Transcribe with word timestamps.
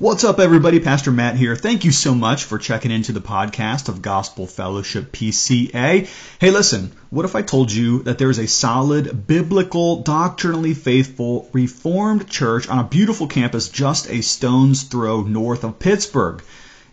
What's 0.00 0.24
up, 0.24 0.40
everybody? 0.40 0.80
Pastor 0.80 1.12
Matt 1.12 1.36
here. 1.36 1.54
Thank 1.54 1.84
you 1.84 1.92
so 1.92 2.16
much 2.16 2.42
for 2.42 2.58
checking 2.58 2.90
into 2.90 3.12
the 3.12 3.20
podcast 3.20 3.88
of 3.88 4.02
Gospel 4.02 4.48
Fellowship 4.48 5.12
PCA. 5.12 6.08
Hey, 6.40 6.50
listen, 6.50 6.90
what 7.10 7.24
if 7.24 7.36
I 7.36 7.42
told 7.42 7.70
you 7.70 8.02
that 8.02 8.18
there 8.18 8.28
is 8.28 8.40
a 8.40 8.48
solid, 8.48 9.28
biblical, 9.28 10.02
doctrinally 10.02 10.74
faithful, 10.74 11.48
reformed 11.52 12.28
church 12.28 12.68
on 12.68 12.80
a 12.80 12.88
beautiful 12.88 13.28
campus 13.28 13.68
just 13.68 14.10
a 14.10 14.20
stone's 14.20 14.82
throw 14.82 15.22
north 15.22 15.62
of 15.62 15.78
Pittsburgh? 15.78 16.42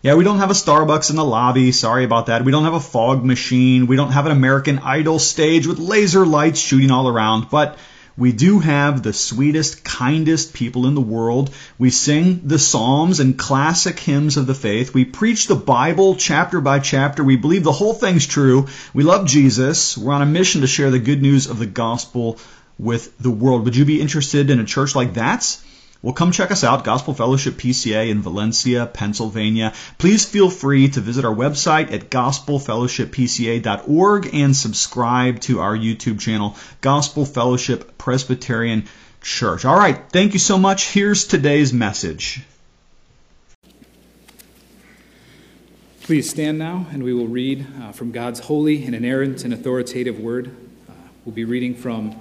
Yeah, 0.03 0.13
we 0.13 0.23
don't 0.23 0.37
have 0.37 0.51
a 0.51 0.53
Starbucks 0.53 1.09
in 1.09 1.15
the 1.15 1.25
lobby. 1.25 1.71
Sorry 1.71 2.05
about 2.05 2.27
that. 2.27 2.45
We 2.45 2.51
don't 2.51 2.65
have 2.65 2.75
a 2.75 2.79
fog 2.79 3.25
machine. 3.25 3.87
We 3.87 3.95
don't 3.95 4.11
have 4.11 4.27
an 4.27 4.31
American 4.31 4.77
Idol 4.77 5.17
stage 5.17 5.65
with 5.65 5.79
laser 5.79 6.23
lights 6.23 6.59
shooting 6.59 6.91
all 6.91 7.07
around. 7.07 7.49
But 7.49 7.79
we 8.17 8.31
do 8.31 8.59
have 8.59 9.01
the 9.01 9.13
sweetest, 9.13 9.83
kindest 9.83 10.53
people 10.53 10.85
in 10.85 10.95
the 10.95 11.01
world. 11.01 11.51
We 11.77 11.89
sing 11.89 12.41
the 12.43 12.59
Psalms 12.59 13.19
and 13.19 13.37
classic 13.37 13.99
hymns 13.99 14.37
of 14.37 14.47
the 14.47 14.53
faith. 14.53 14.93
We 14.93 15.05
preach 15.05 15.47
the 15.47 15.55
Bible 15.55 16.15
chapter 16.15 16.61
by 16.61 16.79
chapter. 16.79 17.23
We 17.23 17.37
believe 17.37 17.63
the 17.63 17.71
whole 17.71 17.93
thing's 17.93 18.27
true. 18.27 18.67
We 18.93 19.03
love 19.03 19.27
Jesus. 19.27 19.97
We're 19.97 20.13
on 20.13 20.21
a 20.21 20.25
mission 20.25 20.61
to 20.61 20.67
share 20.67 20.91
the 20.91 20.99
good 20.99 21.21
news 21.21 21.47
of 21.47 21.59
the 21.59 21.65
gospel 21.65 22.37
with 22.77 23.17
the 23.17 23.31
world. 23.31 23.65
Would 23.65 23.75
you 23.75 23.85
be 23.85 24.01
interested 24.01 24.49
in 24.49 24.59
a 24.59 24.65
church 24.65 24.95
like 24.95 25.13
that? 25.13 25.57
Well, 26.03 26.13
come 26.13 26.31
check 26.31 26.49
us 26.49 26.63
out, 26.63 26.83
Gospel 26.83 27.13
Fellowship 27.13 27.53
PCA 27.55 28.09
in 28.09 28.23
Valencia, 28.23 28.87
Pennsylvania. 28.87 29.73
Please 29.99 30.25
feel 30.25 30.49
free 30.49 30.89
to 30.89 30.99
visit 30.99 31.25
our 31.25 31.35
website 31.35 31.93
at 31.93 32.09
gospelfellowshippca.org 32.09 34.33
and 34.33 34.55
subscribe 34.55 35.41
to 35.41 35.59
our 35.59 35.77
YouTube 35.77 36.19
channel, 36.19 36.55
Gospel 36.81 37.23
Fellowship 37.23 37.99
Presbyterian 37.99 38.85
Church. 39.21 39.63
All 39.63 39.77
right, 39.77 40.01
thank 40.11 40.33
you 40.33 40.39
so 40.39 40.57
much. 40.57 40.91
Here's 40.91 41.25
today's 41.25 41.71
message. 41.71 42.41
Please 46.01 46.27
stand 46.27 46.57
now, 46.57 46.87
and 46.91 47.03
we 47.03 47.13
will 47.13 47.27
read 47.27 47.67
uh, 47.79 47.91
from 47.91 48.11
God's 48.11 48.39
holy 48.39 48.85
and 48.85 48.95
inerrant 48.95 49.45
and 49.45 49.53
authoritative 49.53 50.19
word. 50.19 50.47
Uh, 50.89 50.93
we'll 51.25 51.35
be 51.35 51.45
reading 51.45 51.75
from 51.75 52.19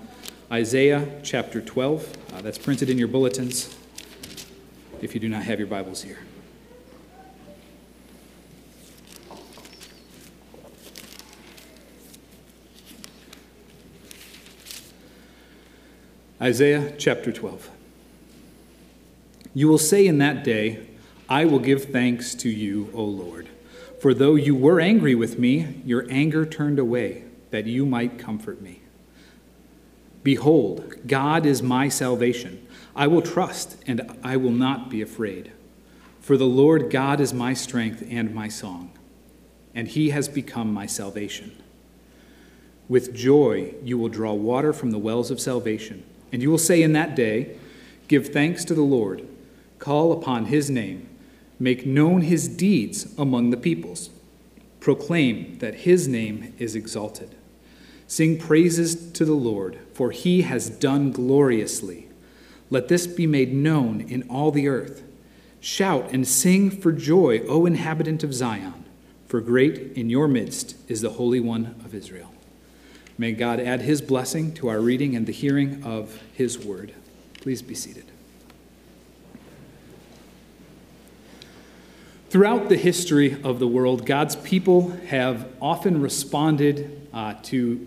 Isaiah 0.52 1.08
chapter 1.22 1.60
12. 1.60 2.16
Uh, 2.32 2.40
that's 2.40 2.58
printed 2.58 2.90
in 2.90 2.98
your 2.98 3.06
bulletins 3.06 3.76
if 5.00 5.14
you 5.14 5.20
do 5.20 5.28
not 5.28 5.44
have 5.44 5.60
your 5.60 5.68
Bibles 5.68 6.02
here. 6.02 6.18
Isaiah 16.42 16.94
chapter 16.98 17.30
12. 17.30 17.70
You 19.54 19.68
will 19.68 19.78
say 19.78 20.04
in 20.04 20.18
that 20.18 20.42
day, 20.42 20.84
I 21.28 21.44
will 21.44 21.60
give 21.60 21.84
thanks 21.92 22.34
to 22.34 22.48
you, 22.48 22.90
O 22.92 23.04
Lord. 23.04 23.48
For 24.00 24.12
though 24.12 24.34
you 24.34 24.56
were 24.56 24.80
angry 24.80 25.14
with 25.14 25.38
me, 25.38 25.80
your 25.84 26.06
anger 26.10 26.44
turned 26.44 26.80
away, 26.80 27.22
that 27.50 27.66
you 27.66 27.86
might 27.86 28.18
comfort 28.18 28.60
me. 28.60 28.80
Behold, 30.22 31.06
God 31.06 31.46
is 31.46 31.62
my 31.62 31.88
salvation. 31.88 32.66
I 32.94 33.06
will 33.06 33.22
trust, 33.22 33.76
and 33.86 34.18
I 34.22 34.36
will 34.36 34.50
not 34.50 34.90
be 34.90 35.00
afraid. 35.00 35.52
For 36.20 36.36
the 36.36 36.46
Lord 36.46 36.90
God 36.90 37.20
is 37.20 37.32
my 37.32 37.54
strength 37.54 38.06
and 38.10 38.34
my 38.34 38.48
song, 38.48 38.90
and 39.74 39.88
he 39.88 40.10
has 40.10 40.28
become 40.28 40.72
my 40.72 40.86
salvation. 40.86 41.56
With 42.88 43.14
joy 43.14 43.74
you 43.82 43.96
will 43.96 44.08
draw 44.08 44.32
water 44.32 44.72
from 44.72 44.90
the 44.90 44.98
wells 44.98 45.30
of 45.30 45.40
salvation, 45.40 46.04
and 46.32 46.42
you 46.42 46.50
will 46.50 46.58
say 46.58 46.82
in 46.82 46.92
that 46.92 47.14
day, 47.14 47.56
Give 48.08 48.28
thanks 48.28 48.64
to 48.64 48.74
the 48.74 48.82
Lord, 48.82 49.27
call 49.78 50.12
upon 50.12 50.46
his 50.46 50.68
name, 50.68 51.08
make 51.58 51.86
known 51.86 52.22
his 52.22 52.48
deeds 52.48 53.14
among 53.16 53.50
the 53.50 53.56
peoples, 53.56 54.10
proclaim 54.80 55.58
that 55.58 55.74
his 55.74 56.08
name 56.08 56.52
is 56.58 56.74
exalted. 56.74 57.36
Sing 58.10 58.38
praises 58.38 59.12
to 59.12 59.24
the 59.24 59.34
Lord, 59.34 59.78
for 59.94 60.10
he 60.10 60.42
has 60.42 60.68
done 60.68 61.12
gloriously. 61.12 62.08
Let 62.68 62.88
this 62.88 63.06
be 63.06 63.24
made 63.24 63.54
known 63.54 64.00
in 64.00 64.28
all 64.28 64.50
the 64.50 64.66
earth. 64.66 65.04
Shout 65.60 66.10
and 66.10 66.26
sing 66.26 66.72
for 66.72 66.90
joy, 66.90 67.38
O 67.46 67.66
inhabitant 67.66 68.24
of 68.24 68.34
Zion, 68.34 68.84
for 69.28 69.40
great 69.40 69.92
in 69.92 70.10
your 70.10 70.26
midst 70.26 70.74
is 70.88 71.02
the 71.02 71.10
Holy 71.10 71.38
One 71.38 71.80
of 71.84 71.94
Israel. 71.94 72.32
May 73.16 73.30
God 73.30 73.60
add 73.60 73.82
his 73.82 74.02
blessing 74.02 74.54
to 74.54 74.66
our 74.66 74.80
reading 74.80 75.14
and 75.14 75.24
the 75.24 75.32
hearing 75.32 75.84
of 75.84 76.20
his 76.32 76.58
word. 76.58 76.92
Please 77.34 77.62
be 77.62 77.77
seated. 77.77 78.06
Throughout 82.28 82.68
the 82.68 82.77
history 82.77 83.40
of 83.44 83.60
the 83.60 83.68
world, 83.68 84.04
God's 84.04 84.34
people 84.34 84.90
have 85.06 85.48
often 85.62 86.02
responded 86.02 87.06
uh, 87.12 87.34
to 87.44 87.86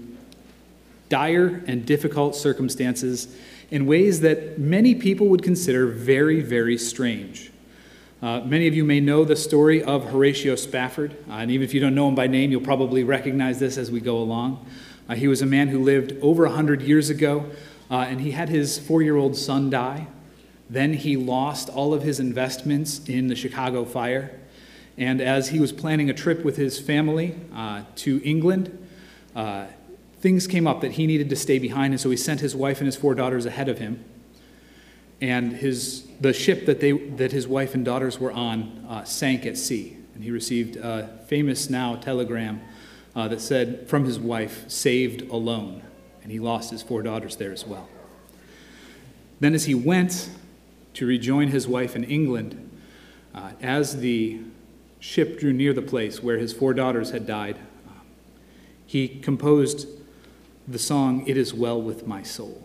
dire 1.14 1.64
and 1.68 1.86
difficult 1.86 2.36
circumstances 2.36 3.28
in 3.70 3.86
ways 3.86 4.22
that 4.22 4.58
many 4.58 4.96
people 4.96 5.28
would 5.28 5.44
consider 5.44 5.86
very, 5.86 6.42
very 6.42 6.76
strange. 6.76 7.52
Uh, 8.20 8.40
many 8.40 8.68
of 8.68 8.74
you 8.74 8.84
may 8.84 9.00
know 9.00 9.24
the 9.24 9.36
story 9.36 9.84
of 9.84 10.06
Horatio 10.06 10.56
Spafford, 10.56 11.12
uh, 11.30 11.34
and 11.34 11.52
even 11.52 11.64
if 11.64 11.72
you 11.72 11.80
don't 11.80 11.94
know 11.94 12.08
him 12.08 12.16
by 12.16 12.26
name, 12.26 12.50
you'll 12.50 12.62
probably 12.62 13.04
recognize 13.04 13.60
this 13.60 13.78
as 13.78 13.92
we 13.92 14.00
go 14.00 14.18
along. 14.18 14.66
Uh, 15.08 15.14
he 15.14 15.28
was 15.28 15.44
a 15.44 15.46
man 15.46 15.68
who 15.68 15.84
lived 15.84 16.16
over 16.24 16.46
100 16.46 16.82
years 16.82 17.12
ago, 17.12 17.46
uh, 17.92 17.98
and 17.98 18.20
he 18.20 18.32
had 18.32 18.50
his 18.50 18.80
four 18.80 19.04
year 19.04 19.16
old 19.16 19.36
son 19.36 19.70
die. 19.70 20.08
Then 20.68 20.94
he 20.94 21.16
lost 21.16 21.70
all 21.70 21.94
of 21.94 22.02
his 22.02 22.20
investments 22.20 23.08
in 23.08 23.28
the 23.28 23.36
Chicago 23.36 23.86
fire. 23.86 24.40
And 24.98 25.22
as 25.22 25.50
he 25.50 25.60
was 25.60 25.72
planning 25.72 26.10
a 26.10 26.14
trip 26.16 26.44
with 26.44 26.58
his 26.58 26.80
family 26.80 27.36
uh, 27.54 27.84
to 27.98 28.20
England, 28.24 28.76
uh, 29.36 29.66
things 30.24 30.48
came 30.48 30.66
up 30.66 30.80
that 30.80 30.94
he 30.94 31.06
needed 31.06 31.30
to 31.30 31.36
stay 31.36 31.60
behind, 31.60 31.94
and 31.94 32.00
so 32.00 32.10
he 32.10 32.16
sent 32.16 32.40
his 32.40 32.56
wife 32.56 32.78
and 32.78 32.86
his 32.86 32.96
four 32.96 33.14
daughters 33.14 33.46
ahead 33.46 33.68
of 33.68 33.80
him. 33.80 34.02
And 35.20 35.52
his, 35.52 36.08
the 36.22 36.32
ship 36.32 36.66
that, 36.66 36.80
they, 36.80 36.94
that 36.94 37.34
his 37.34 37.46
wife 37.46 37.76
and 37.76 37.84
daughters 37.84 38.22
were 38.22 38.32
on 38.32 38.86
uh, 38.88 39.04
sank 39.04 39.46
at 39.46 39.58
sea. 39.58 39.98
And 40.16 40.24
he 40.24 40.32
received 40.32 40.78
a 40.78 41.20
famous 41.28 41.70
now 41.70 41.98
telegram 41.98 42.62
uh, 43.14 43.28
that 43.28 43.42
said, 43.42 43.90
from 43.90 44.06
his 44.06 44.18
wife, 44.18 44.64
saved 44.70 45.30
alone. 45.30 45.84
And 46.22 46.32
he 46.32 46.40
lost 46.40 46.72
his 46.72 46.82
four 46.82 47.02
daughters 47.02 47.36
there 47.36 47.52
as 47.52 47.68
well. 47.68 47.90
Then, 49.42 49.54
as 49.54 49.66
he 49.66 49.76
went 49.76 50.30
to 50.94 51.06
rejoin 51.06 51.50
his 51.50 51.68
wife 51.68 51.98
in 51.98 52.06
England, 52.06 52.70
uh, 53.36 53.52
as 53.62 53.98
the 53.98 54.40
ship 55.02 55.38
drew 55.38 55.52
near 55.52 55.74
the 55.74 55.82
place 55.82 56.24
where 56.24 56.38
his 56.38 56.54
four 56.54 56.74
daughters 56.74 57.12
had 57.12 57.28
died, 57.28 57.58
uh, 57.90 58.00
he 58.86 59.10
composed 59.10 59.86
the 60.68 60.80
song, 60.80 61.28
It 61.28 61.36
Is 61.36 61.54
Well 61.54 61.82
With 61.82 62.08
My 62.08 62.24
Soul. 62.24 62.64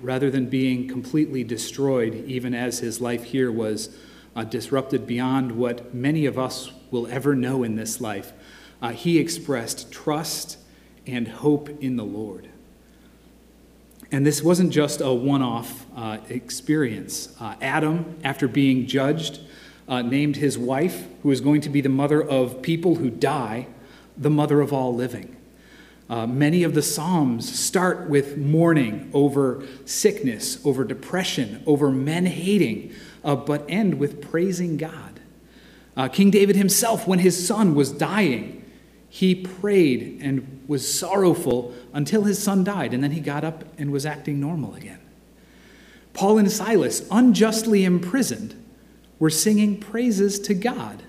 Rather 0.00 0.30
than 0.30 0.46
being 0.46 0.88
completely 0.88 1.44
destroyed, 1.44 2.24
even 2.26 2.54
as 2.54 2.78
his 2.78 3.02
life 3.02 3.24
here 3.24 3.52
was 3.52 3.94
uh, 4.34 4.44
disrupted 4.44 5.06
beyond 5.06 5.52
what 5.52 5.94
many 5.94 6.24
of 6.24 6.38
us 6.38 6.72
will 6.90 7.06
ever 7.08 7.34
know 7.34 7.62
in 7.64 7.76
this 7.76 8.00
life, 8.00 8.32
uh, 8.80 8.92
he 8.92 9.18
expressed 9.18 9.92
trust 9.92 10.56
and 11.06 11.28
hope 11.28 11.68
in 11.82 11.96
the 11.96 12.04
Lord. 12.04 12.48
And 14.10 14.26
this 14.26 14.42
wasn't 14.42 14.72
just 14.72 15.02
a 15.02 15.12
one 15.12 15.42
off 15.42 15.86
uh, 15.94 16.18
experience. 16.30 17.36
Uh, 17.38 17.56
Adam, 17.60 18.16
after 18.24 18.48
being 18.48 18.86
judged, 18.86 19.40
uh, 19.86 20.00
named 20.00 20.36
his 20.36 20.56
wife, 20.56 21.06
who 21.22 21.30
is 21.30 21.42
going 21.42 21.60
to 21.60 21.68
be 21.68 21.82
the 21.82 21.90
mother 21.90 22.22
of 22.22 22.62
people 22.62 22.96
who 22.96 23.10
die, 23.10 23.66
the 24.16 24.30
mother 24.30 24.62
of 24.62 24.72
all 24.72 24.94
living. 24.94 25.36
Uh, 26.10 26.26
many 26.26 26.62
of 26.62 26.74
the 26.74 26.82
Psalms 26.82 27.58
start 27.58 28.08
with 28.08 28.36
mourning 28.36 29.10
over 29.14 29.64
sickness, 29.84 30.64
over 30.66 30.84
depression, 30.84 31.62
over 31.66 31.90
men 31.90 32.26
hating, 32.26 32.92
uh, 33.24 33.36
but 33.36 33.64
end 33.68 33.98
with 33.98 34.20
praising 34.20 34.76
God. 34.76 35.20
Uh, 35.96 36.08
King 36.08 36.30
David 36.30 36.56
himself, 36.56 37.06
when 37.06 37.20
his 37.20 37.46
son 37.46 37.74
was 37.74 37.92
dying, 37.92 38.58
he 39.08 39.34
prayed 39.34 40.20
and 40.22 40.64
was 40.66 40.92
sorrowful 40.92 41.74
until 41.92 42.24
his 42.24 42.42
son 42.42 42.64
died, 42.64 42.94
and 42.94 43.04
then 43.04 43.12
he 43.12 43.20
got 43.20 43.44
up 43.44 43.64
and 43.78 43.92
was 43.92 44.06
acting 44.06 44.40
normal 44.40 44.74
again. 44.74 45.00
Paul 46.14 46.38
and 46.38 46.50
Silas, 46.50 47.06
unjustly 47.10 47.84
imprisoned, 47.84 48.54
were 49.18 49.30
singing 49.30 49.78
praises 49.78 50.38
to 50.40 50.54
God. 50.54 51.02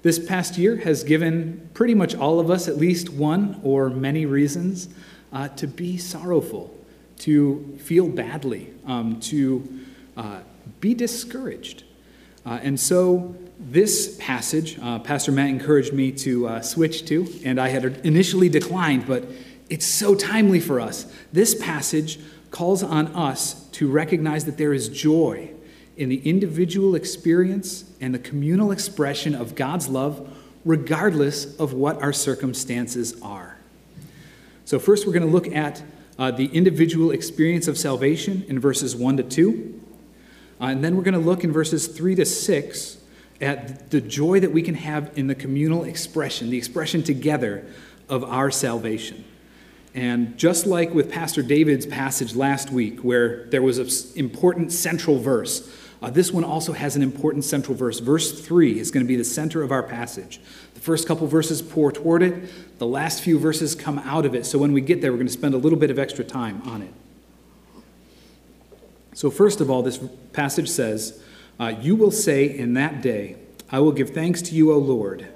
This 0.04 0.18
past 0.18 0.58
year 0.58 0.78
has 0.78 1.04
given 1.04 1.70
pretty 1.76 1.94
much 1.94 2.16
all 2.16 2.40
of 2.40 2.50
us 2.50 2.68
at 2.68 2.78
least 2.78 3.10
one 3.10 3.60
or 3.64 3.90
many 3.90 4.26
reasons 4.26 4.90
uh, 5.32 5.50
to 5.50 5.68
be 5.68 5.98
sorrowful, 5.98 6.76
to 7.20 7.78
feel 7.84 8.08
badly, 8.08 8.74
um, 8.88 9.20
to 9.22 9.80
uh, 10.18 10.40
be 10.80 10.96
discouraged. 10.96 11.84
Uh, 12.46 12.60
and 12.64 12.80
so, 12.80 13.36
this 13.60 14.18
passage, 14.20 14.80
uh, 14.82 14.98
Pastor 14.98 15.32
Matt 15.32 15.50
encouraged 15.50 15.94
me 15.94 16.12
to 16.14 16.48
uh, 16.48 16.62
switch 16.62 17.06
to, 17.06 17.28
and 17.46 17.62
I 17.62 17.68
had 17.70 17.86
initially 18.04 18.50
declined, 18.50 19.06
but 19.06 19.26
it's 19.70 19.86
so 19.86 20.16
timely 20.16 20.60
for 20.60 20.80
us. 20.80 21.06
This 21.32 21.54
passage 21.54 22.20
calls 22.50 22.82
on 22.82 23.08
us 23.10 23.68
to 23.74 23.88
recognize 23.88 24.46
that 24.46 24.58
there 24.58 24.74
is 24.74 24.90
joy 24.90 25.52
in 26.02 26.10
the 26.10 26.28
individual 26.28 26.96
experience 26.96 27.86
and 28.02 28.12
the 28.12 28.20
communal 28.20 28.72
expression 28.72 29.36
of 29.36 29.54
God's 29.54 29.88
love, 29.88 30.36
regardless 30.66 31.56
of 31.60 31.74
what 31.74 32.02
our 32.02 32.12
circumstances 32.12 33.22
are. 33.22 33.58
So, 34.66 34.80
first, 34.80 35.06
we're 35.06 35.14
going 35.14 35.28
to 35.28 35.32
look 35.32 35.48
at 35.50 35.84
uh, 36.18 36.32
the 36.32 36.48
individual 36.48 37.12
experience 37.12 37.68
of 37.68 37.78
salvation 37.78 38.44
in 38.48 38.60
verses 38.60 38.96
1 38.96 39.18
to 39.18 39.24
2. 39.24 39.82
Uh, 40.60 40.66
and 40.66 40.84
then 40.84 40.98
we're 40.98 41.04
going 41.04 41.14
to 41.14 41.20
look 41.20 41.44
in 41.44 41.52
verses 41.54 41.88
3 41.88 42.16
to 42.16 42.26
6 42.26 42.98
at 43.40 43.92
the 43.92 44.02
joy 44.02 44.40
that 44.40 44.52
we 44.52 44.64
can 44.64 44.76
have 44.76 45.16
in 45.16 45.28
the 45.28 45.36
communal 45.36 45.84
expression, 45.84 46.50
the 46.50 46.58
expression 46.58 47.04
together 47.04 47.64
of 48.10 48.24
our 48.24 48.50
salvation. 48.50 49.24
And 49.94 50.36
just 50.36 50.66
like 50.66 50.96
with 50.96 51.12
Pastor 51.12 51.44
David's 51.44 51.86
passage 51.86 52.36
last 52.36 52.72
week, 52.72 53.02
where 53.02 53.46
there 53.46 53.62
was 53.62 53.78
an 53.78 54.20
important 54.20 54.72
central 54.72 55.20
verse, 55.20 55.72
uh, 56.02 56.10
this 56.10 56.32
one 56.32 56.44
also 56.44 56.74
has 56.74 56.96
an 56.96 57.04
important 57.04 57.44
central 57.44 57.78
verse. 57.78 58.00
Verse 58.00 58.42
3 58.42 58.80
is 58.80 58.90
going 58.90 59.06
to 59.06 59.08
be 59.08 59.16
the 59.16 59.24
center 59.24 59.62
of 59.62 59.72
our 59.72 59.84
passage. 59.84 60.42
The 60.74 60.80
first 60.80 61.08
couple 61.08 61.28
verses 61.28 61.62
pour 61.62 61.92
toward 61.92 62.24
it, 62.24 62.80
the 62.80 62.88
last 62.88 63.22
few 63.22 63.38
verses 63.38 63.76
come 63.76 64.00
out 64.00 64.26
of 64.26 64.34
it. 64.34 64.46
So 64.46 64.58
when 64.58 64.74
we 64.74 64.82
get 64.82 65.02
there, 65.02 65.12
we're 65.12 65.18
going 65.18 65.28
to 65.28 65.34
spend 65.34 65.54
a 65.54 65.60
little 65.60 65.78
bit 65.78 65.92
of 65.92 66.00
extra 66.00 66.26
time 66.26 66.62
on 66.66 66.82
it. 66.82 66.94
So, 69.14 69.30
first 69.30 69.60
of 69.62 69.70
all, 69.70 69.84
this 69.84 70.00
passage 70.32 70.70
says, 70.70 71.22
uh, 71.60 71.76
You 71.82 71.96
will 71.96 72.12
say 72.12 72.46
in 72.46 72.74
that 72.76 73.02
day, 73.02 73.36
I 73.70 73.80
will 73.80 73.92
give 73.92 74.12
thanks 74.12 74.42
to 74.44 74.56
you, 74.56 74.72
O 74.72 74.78
Lord. 74.78 75.28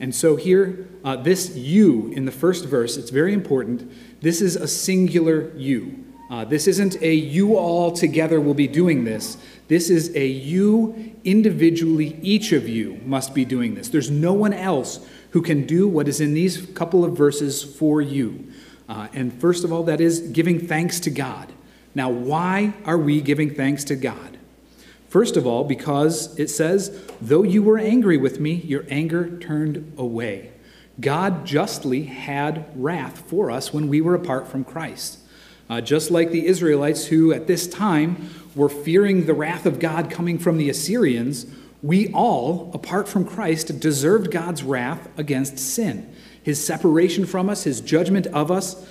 And 0.00 0.14
so, 0.14 0.36
here, 0.36 0.88
uh, 1.04 1.16
this 1.16 1.56
you 1.56 2.12
in 2.12 2.24
the 2.24 2.32
first 2.32 2.64
verse, 2.64 2.96
it's 2.96 3.10
very 3.10 3.32
important. 3.32 3.92
This 4.22 4.40
is 4.40 4.56
a 4.56 4.68
singular 4.68 5.52
you. 5.56 6.04
Uh, 6.30 6.44
this 6.44 6.66
isn't 6.66 7.00
a 7.02 7.14
you 7.14 7.56
all 7.56 7.92
together 7.92 8.40
will 8.40 8.54
be 8.54 8.66
doing 8.66 9.04
this. 9.04 9.36
This 9.68 9.88
is 9.88 10.14
a 10.14 10.26
you 10.26 11.14
individually, 11.24 12.18
each 12.22 12.52
of 12.52 12.68
you 12.68 13.00
must 13.04 13.34
be 13.34 13.44
doing 13.44 13.74
this. 13.74 13.88
There's 13.88 14.10
no 14.10 14.32
one 14.32 14.52
else 14.52 15.06
who 15.30 15.42
can 15.42 15.66
do 15.66 15.88
what 15.88 16.06
is 16.06 16.20
in 16.20 16.34
these 16.34 16.66
couple 16.74 17.04
of 17.04 17.16
verses 17.16 17.64
for 17.64 18.02
you. 18.02 18.52
Uh, 18.88 19.08
and 19.14 19.32
first 19.40 19.64
of 19.64 19.72
all, 19.72 19.82
that 19.84 20.00
is 20.00 20.20
giving 20.20 20.66
thanks 20.66 21.00
to 21.00 21.10
God. 21.10 21.52
Now, 21.94 22.10
why 22.10 22.74
are 22.84 22.98
we 22.98 23.20
giving 23.20 23.54
thanks 23.54 23.84
to 23.84 23.96
God? 23.96 24.38
First 25.08 25.36
of 25.36 25.46
all, 25.46 25.64
because 25.64 26.38
it 26.38 26.50
says, 26.50 27.00
though 27.22 27.44
you 27.44 27.62
were 27.62 27.78
angry 27.78 28.16
with 28.16 28.40
me, 28.40 28.54
your 28.54 28.84
anger 28.90 29.38
turned 29.38 29.94
away. 29.96 30.50
God 31.00 31.46
justly 31.46 32.04
had 32.04 32.66
wrath 32.74 33.22
for 33.28 33.50
us 33.50 33.72
when 33.72 33.88
we 33.88 34.00
were 34.00 34.14
apart 34.14 34.48
from 34.48 34.64
Christ. 34.64 35.18
Uh, 35.70 35.80
just 35.80 36.10
like 36.10 36.30
the 36.30 36.46
Israelites, 36.46 37.06
who 37.06 37.32
at 37.32 37.46
this 37.46 37.66
time 37.66 38.28
were 38.54 38.68
fearing 38.68 39.26
the 39.26 39.34
wrath 39.34 39.66
of 39.66 39.78
God 39.78 40.10
coming 40.10 40.38
from 40.38 40.58
the 40.58 40.70
Assyrians, 40.70 41.46
we 41.82 42.10
all, 42.12 42.70
apart 42.72 43.08
from 43.08 43.24
Christ, 43.24 43.78
deserved 43.80 44.30
God's 44.30 44.62
wrath 44.62 45.08
against 45.18 45.58
sin, 45.58 46.14
his 46.42 46.64
separation 46.64 47.26
from 47.26 47.50
us, 47.50 47.64
his 47.64 47.80
judgment 47.80 48.26
of 48.28 48.50
us, 48.50 48.88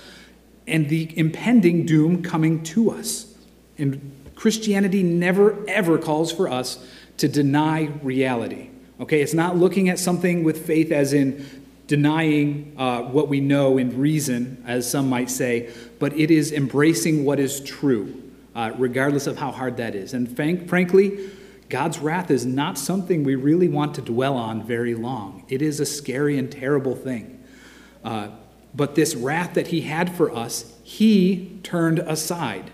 and 0.66 0.88
the 0.88 1.16
impending 1.18 1.86
doom 1.86 2.22
coming 2.22 2.62
to 2.62 2.90
us. 2.90 3.34
And 3.78 4.12
Christianity 4.34 5.02
never, 5.02 5.64
ever 5.68 5.98
calls 5.98 6.30
for 6.32 6.48
us 6.48 6.86
to 7.16 7.28
deny 7.28 7.90
reality. 8.02 8.70
Okay, 9.00 9.20
it's 9.20 9.34
not 9.34 9.56
looking 9.56 9.88
at 9.88 9.98
something 9.98 10.44
with 10.44 10.66
faith 10.66 10.92
as 10.92 11.12
in 11.12 11.44
denying 11.86 12.74
uh, 12.78 13.02
what 13.02 13.28
we 13.28 13.40
know 13.40 13.76
in 13.76 13.98
reason, 13.98 14.62
as 14.66 14.90
some 14.90 15.08
might 15.08 15.30
say, 15.30 15.70
but 15.98 16.12
it 16.14 16.30
is 16.30 16.52
embracing 16.52 17.24
what 17.24 17.38
is 17.38 17.60
true, 17.60 18.22
uh, 18.54 18.72
regardless 18.78 19.26
of 19.26 19.36
how 19.38 19.50
hard 19.50 19.76
that 19.78 19.94
is. 19.94 20.14
And 20.14 20.34
frank, 20.34 20.68
frankly, 20.68 21.30
God's 21.68 21.98
wrath 21.98 22.30
is 22.30 22.44
not 22.46 22.78
something 22.78 23.24
we 23.24 23.34
really 23.34 23.68
want 23.68 23.94
to 23.96 24.02
dwell 24.02 24.36
on 24.36 24.62
very 24.62 24.94
long. 24.94 25.44
It 25.48 25.62
is 25.62 25.80
a 25.80 25.86
scary 25.86 26.38
and 26.38 26.50
terrible 26.50 26.94
thing. 26.94 27.42
Uh, 28.04 28.28
but 28.74 28.94
this 28.94 29.14
wrath 29.14 29.54
that 29.54 29.68
he 29.68 29.82
had 29.82 30.14
for 30.14 30.34
us, 30.34 30.72
he 30.82 31.58
turned 31.62 32.00
aside. 32.00 32.70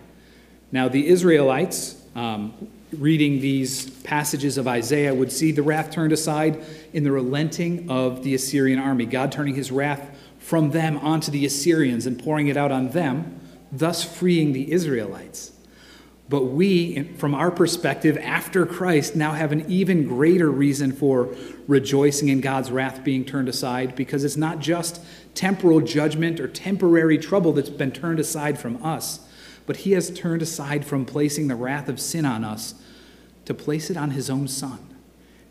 Now, 0.73 0.89
the 0.89 1.07
Israelites, 1.07 2.03
um, 2.15 2.53
reading 2.93 3.41
these 3.41 3.91
passages 4.03 4.59
of 4.59 4.67
Isaiah, 4.67 5.15
would 5.15 5.31
see 5.31 5.53
the 5.53 5.63
wrath 5.63 5.91
turned 5.91 6.13
aside 6.13 6.63
in 6.93 7.05
the 7.05 7.13
relenting 7.13 7.91
of 7.91 8.23
the 8.25 8.35
Assyrian 8.35 8.79
army, 8.79 9.07
God 9.07 9.31
turning 9.31 9.55
his 9.55 9.71
wrath 9.71 10.17
from 10.39 10.71
them 10.71 10.97
onto 10.99 11.31
the 11.31 11.45
Assyrians 11.45 12.07
and 12.07 12.19
pouring 12.23 12.49
it 12.49 12.57
out 12.57 12.73
on 12.73 12.91
them, 12.91 13.41
thus 13.71 14.03
freeing 14.03 14.53
the 14.53 14.73
Israelites. 14.73 15.53
But 16.31 16.45
we, 16.45 17.03
from 17.17 17.35
our 17.35 17.51
perspective, 17.51 18.17
after 18.17 18.65
Christ, 18.65 19.17
now 19.17 19.33
have 19.33 19.51
an 19.51 19.65
even 19.69 20.07
greater 20.07 20.49
reason 20.49 20.93
for 20.93 21.35
rejoicing 21.67 22.29
in 22.29 22.41
God's 22.41 22.71
wrath 22.71 23.03
being 23.03 23.25
turned 23.25 23.49
aside 23.49 23.97
because 23.97 24.23
it's 24.23 24.37
not 24.37 24.61
just 24.61 25.03
temporal 25.35 25.81
judgment 25.81 26.39
or 26.39 26.47
temporary 26.47 27.19
trouble 27.19 27.53
that's 27.53 27.69
been 27.69 27.91
turned 27.91 28.21
aside 28.21 28.61
from 28.61 28.81
us, 28.81 29.27
but 29.67 29.79
He 29.79 29.91
has 29.91 30.09
turned 30.09 30.41
aside 30.41 30.85
from 30.85 31.05
placing 31.05 31.49
the 31.49 31.57
wrath 31.57 31.89
of 31.89 31.99
sin 31.99 32.25
on 32.25 32.45
us 32.45 32.75
to 33.45 33.53
place 33.53 33.91
it 33.91 33.97
on 33.97 34.13
His 34.13 34.31
own 34.31 34.47
Son. 34.47 34.79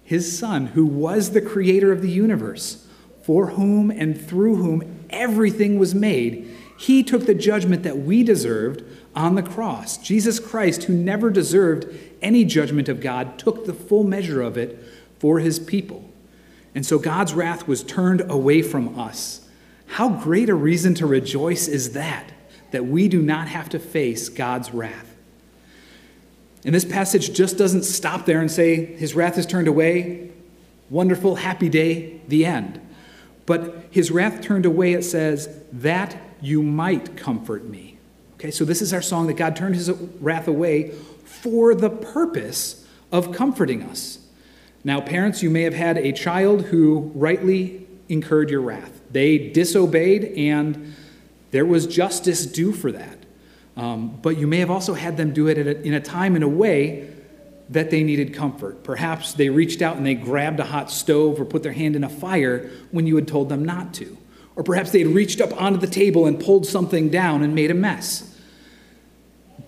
His 0.02 0.40
Son, 0.40 0.68
who 0.68 0.86
was 0.86 1.32
the 1.32 1.42
creator 1.42 1.92
of 1.92 2.02
the 2.02 2.10
universe, 2.10 2.88
for 3.22 3.48
whom 3.48 3.92
and 3.92 4.20
through 4.20 4.56
whom 4.56 5.06
everything 5.10 5.78
was 5.78 5.94
made, 5.94 6.50
He 6.78 7.04
took 7.04 7.26
the 7.26 7.36
judgment 7.36 7.84
that 7.84 7.98
we 7.98 8.24
deserved 8.24 8.86
on 9.16 9.36
the 9.36 9.44
cross. 9.44 9.98
Jesus 9.98 10.40
Christ, 10.40 10.84
who 10.84 10.94
never 10.94 11.30
deserved 11.30 11.88
any 12.22 12.46
judgment 12.46 12.90
of 12.90 13.02
God, 13.02 13.40
took 13.40 13.66
the 13.66 13.74
full 13.74 14.04
measure 14.04 14.42
of 14.42 14.58
it 14.58 14.84
for 15.20 15.40
his 15.40 15.60
people. 15.60 16.10
And 16.76 16.86
so 16.86 17.00
God's 17.00 17.34
wrath 17.34 17.68
was 17.68 17.84
turned 17.84 18.22
away 18.30 18.62
from 18.62 18.98
us. 19.00 19.48
How 19.88 20.10
great 20.10 20.50
a 20.50 20.56
reason 20.56 20.94
to 20.96 21.08
rejoice 21.08 21.68
is 21.68 21.94
that, 21.94 22.32
that 22.72 22.86
we 22.86 23.08
do 23.08 23.22
not 23.22 23.48
have 23.48 23.70
to 23.70 23.80
face 23.80 24.30
God's 24.30 24.74
wrath. 24.74 25.16
And 26.64 26.76
this 26.76 26.86
passage 26.86 27.34
just 27.34 27.58
doesn't 27.58 27.84
stop 27.84 28.26
there 28.26 28.40
and 28.40 28.52
say, 28.52 28.86
His 28.86 29.16
wrath 29.16 29.38
is 29.38 29.46
turned 29.46 29.68
away, 29.68 30.32
wonderful, 30.90 31.36
happy 31.36 31.70
day, 31.70 32.22
the 32.28 32.46
end. 32.46 32.80
But 33.46 33.86
His 33.90 34.12
wrath 34.12 34.42
turned 34.42 34.66
away, 34.66 34.94
it 34.94 35.04
says, 35.04 35.50
that 35.72 36.16
you 36.42 36.62
might 36.62 37.18
comfort 37.18 37.66
me. 37.66 37.89
Okay, 38.40 38.52
so 38.52 38.64
this 38.64 38.82
is 38.82 38.94
our 38.94 39.02
song 39.02 39.28
that 39.28 39.34
God 39.34 39.58
turned 39.58 39.76
his 39.76 39.92
wrath 40.22 40.48
away 40.48 40.92
for 41.26 41.76
the 41.76 41.90
purpose 41.90 42.88
of 43.12 43.34
comforting 43.34 43.84
us. 43.84 44.20
Now, 44.82 45.02
parents, 45.02 45.44
you 45.44 45.50
may 45.50 45.64
have 45.64 45.74
had 45.74 45.98
a 45.98 46.14
child 46.14 46.62
who 46.68 47.12
rightly 47.14 47.86
incurred 48.08 48.50
your 48.50 48.62
wrath. 48.62 49.02
They 49.12 49.50
disobeyed, 49.50 50.24
and 50.38 50.96
there 51.52 51.66
was 51.66 51.86
justice 51.86 52.46
due 52.46 52.72
for 52.72 52.94
that. 52.94 53.18
Um, 53.76 54.18
but 54.22 54.38
you 54.38 54.48
may 54.48 54.60
have 54.60 54.72
also 54.72 54.94
had 54.94 55.18
them 55.18 55.34
do 55.34 55.50
it 55.50 55.58
a, 55.58 55.82
in 55.82 55.94
a 55.94 56.00
time 56.00 56.38
in 56.38 56.44
a 56.44 56.48
way 56.48 57.10
that 57.68 57.92
they 57.92 58.04
needed 58.04 58.34
comfort. 58.34 58.86
Perhaps 58.86 59.34
they 59.34 59.50
reached 59.50 59.82
out 59.82 59.98
and 59.98 60.06
they 60.06 60.16
grabbed 60.16 60.62
a 60.62 60.66
hot 60.66 60.90
stove 60.90 61.42
or 61.42 61.46
put 61.46 61.62
their 61.62 61.74
hand 61.74 61.98
in 61.98 62.06
a 62.06 62.10
fire 62.10 62.70
when 62.92 63.06
you 63.06 63.18
had 63.18 63.28
told 63.28 63.50
them 63.50 63.66
not 63.66 63.94
to. 63.96 64.18
Or 64.56 64.64
perhaps 64.64 64.92
they 64.92 65.00
had 65.00 65.10
reached 65.10 65.42
up 65.42 65.62
onto 65.62 65.78
the 65.78 65.88
table 65.88 66.26
and 66.26 66.40
pulled 66.40 66.66
something 66.66 67.10
down 67.10 67.44
and 67.44 67.54
made 67.54 67.70
a 67.70 67.74
mess 67.74 68.29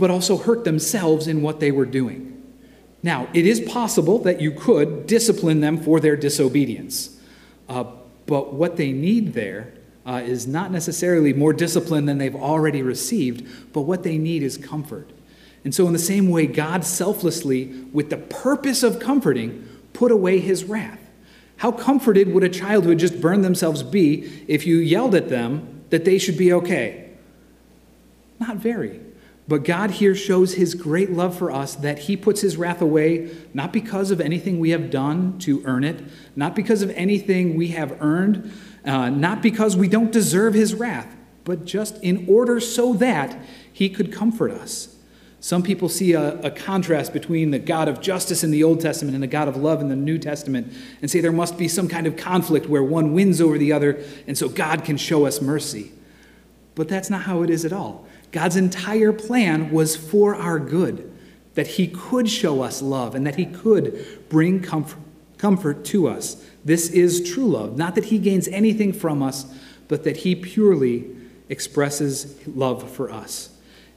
but 0.02 0.10
also 0.10 0.36
hurt 0.36 0.64
themselves 0.64 1.28
in 1.28 1.44
what 1.44 1.60
they 1.60 1.70
were 1.70 1.86
doing. 1.86 2.28
Now, 3.04 3.28
it 3.36 3.46
is 3.46 3.60
possible 3.62 4.18
that 4.24 4.42
you 4.42 4.52
could 4.52 5.06
discipline 5.06 5.62
them 5.62 5.78
for 5.78 6.00
their 6.00 6.16
disobedience, 6.16 7.22
uh, 7.70 7.84
but 8.26 8.52
what 8.52 8.78
they 8.78 8.94
need 8.94 9.34
there 9.34 9.76
uh, 10.04 10.24
is 10.26 10.48
not 10.48 10.72
necessarily 10.72 11.34
more 11.34 11.54
discipline 11.54 12.08
than 12.08 12.18
they've 12.18 12.36
already 12.36 12.82
received, 12.82 13.74
but 13.74 13.82
what 13.82 14.02
they 14.02 14.18
need 14.18 14.42
is 14.42 14.58
comfort. 14.58 15.12
And 15.64 15.76
so, 15.76 15.86
in 15.86 15.94
the 15.94 16.00
same 16.00 16.30
way, 16.30 16.48
God 16.48 16.84
selflessly, 16.84 17.66
with 17.94 18.10
the 18.10 18.18
purpose 18.18 18.82
of 18.82 19.00
comforting, 19.00 19.70
put 19.94 20.12
away 20.12 20.40
his 20.40 20.64
wrath. 20.64 21.00
How 21.58 21.72
comforted 21.72 22.34
would 22.34 22.44
a 22.44 22.50
child 22.50 22.86
who 22.86 22.90
had 22.90 22.98
just 22.98 23.22
burned 23.22 23.46
themselves 23.46 23.84
be 23.84 24.44
if 24.48 24.66
you 24.66 24.78
yelled 24.78 25.14
at 25.14 25.30
them 25.30 25.84
that 25.92 26.06
they 26.06 26.18
should 26.18 26.40
be 26.40 26.52
okay? 26.54 27.12
Not 28.40 28.58
very. 28.58 29.00
But 29.52 29.66
God 29.66 29.92
here 29.92 30.16
shows 30.16 30.54
his 30.54 30.76
great 30.76 31.12
love 31.12 31.38
for 31.38 31.52
us 31.52 31.76
that 31.76 32.00
he 32.00 32.16
puts 32.16 32.40
his 32.40 32.56
wrath 32.56 32.82
away 32.82 33.30
not 33.54 33.74
because 33.74 34.10
of 34.10 34.22
anything 34.22 34.60
we 34.60 34.70
have 34.70 34.90
done 34.90 35.40
to 35.40 35.62
earn 35.66 35.84
it, 35.84 36.02
not 36.38 36.56
because 36.56 36.82
of 36.82 36.90
anything 36.92 37.58
we 37.58 37.68
have 37.72 38.02
earned, 38.02 38.50
uh, 38.86 39.10
not 39.10 39.42
because 39.42 39.76
we 39.76 39.90
don't 39.90 40.10
deserve 40.10 40.54
his 40.54 40.74
wrath, 40.74 41.18
but 41.44 41.66
just 41.66 42.02
in 42.02 42.26
order 42.30 42.62
so 42.62 42.94
that 42.94 43.42
he 43.74 43.90
could 43.90 44.14
comfort 44.14 44.52
us. 44.52 44.96
Some 45.42 45.64
people 45.64 45.90
see 45.90 46.14
a, 46.14 46.40
a, 46.40 46.50
contrast 46.50 47.12
between 47.12 47.52
the 47.52 47.60
God 47.60 47.90
of 47.90 48.00
justice 48.00 48.46
in 48.46 48.52
the 48.52 48.64
Old 48.64 48.80
Testament 48.80 49.16
and 49.16 49.24
the 49.24 49.28
God 49.28 49.50
of 49.50 49.58
love 49.58 49.82
in 49.82 49.90
the 49.90 49.98
New 49.98 50.18
Testament 50.18 50.72
and 51.02 51.12
say 51.12 51.20
there 51.20 51.34
must 51.34 51.58
be 51.58 51.68
some 51.68 51.90
kind 51.90 52.08
of 52.08 52.16
conflict 52.16 52.68
where 52.68 52.84
one 52.84 53.12
wins 53.12 53.42
over 53.42 53.58
the 53.58 53.74
other, 53.74 54.02
and 54.28 54.38
so 54.38 54.48
God 54.48 54.86
can 54.86 54.96
show 54.96 55.26
us 55.26 55.42
mercy. 55.42 55.92
But 56.74 56.88
that's 56.88 57.10
not 57.10 57.24
how 57.24 57.42
it 57.44 57.50
is 57.50 57.66
at 57.66 57.74
all. 57.74 58.08
God's 58.32 58.56
entire 58.56 59.14
plan 59.14 59.72
was 59.72 59.96
for 59.96 60.36
our 60.36 60.60
good, 60.60 61.12
that 61.56 61.68
He 61.68 61.88
could 61.88 62.30
show 62.30 62.62
us 62.62 62.82
love 62.82 63.16
and 63.16 63.26
that 63.28 63.36
He 63.36 63.46
could 63.46 64.30
bring 64.30 64.62
comfort, 64.62 65.00
comfort 65.38 65.84
to 65.86 66.08
us. 66.08 66.44
This 66.64 66.90
is 66.90 67.30
true 67.32 67.48
love, 67.48 67.78
not 67.78 67.96
that 67.96 68.06
He 68.06 68.18
gains 68.18 68.48
anything 68.48 68.94
from 68.94 69.22
us, 69.22 69.46
but 69.88 70.04
that 70.04 70.18
He 70.18 70.36
purely 70.36 71.08
expresses 71.50 72.36
love 72.48 72.90
for 72.90 73.12
us. 73.12 73.50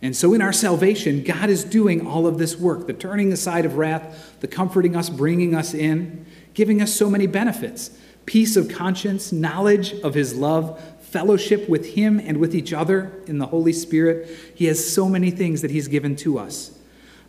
And 0.03 0.15
so 0.15 0.35
in 0.35 0.43
our 0.43 0.53
salvation, 0.53 1.23
God 1.23 1.49
is 1.49 1.65
doing 1.65 2.07
all 2.07 2.27
of 2.27 2.37
this 2.37 2.59
work 2.59 2.87
the 2.87 2.93
turning 2.93 3.33
aside 3.33 3.65
of 3.65 3.77
wrath, 3.77 4.37
the 4.41 4.49
comforting 4.49 4.97
us, 4.97 5.09
bringing 5.09 5.55
us 5.55 5.73
in, 5.73 6.27
giving 6.53 6.83
us 6.83 6.93
so 6.93 7.09
many 7.09 7.27
benefits 7.27 7.91
peace 8.27 8.57
of 8.57 8.69
conscience, 8.69 9.33
knowledge 9.33 9.93
of 10.01 10.15
His 10.15 10.35
love, 10.35 10.81
fellowship 11.15 11.69
with 11.69 11.95
Him 11.95 12.19
and 12.19 12.39
with 12.39 12.57
each 12.57 12.73
other 12.73 13.13
in 13.29 13.39
the 13.39 13.47
Holy 13.47 13.73
Spirit. 13.73 14.29
He 14.57 14.65
has 14.65 14.93
so 14.93 15.09
many 15.09 15.31
things 15.31 15.63
that 15.63 15.71
He's 15.71 15.87
given 15.87 16.17
to 16.17 16.41
us. 16.41 16.77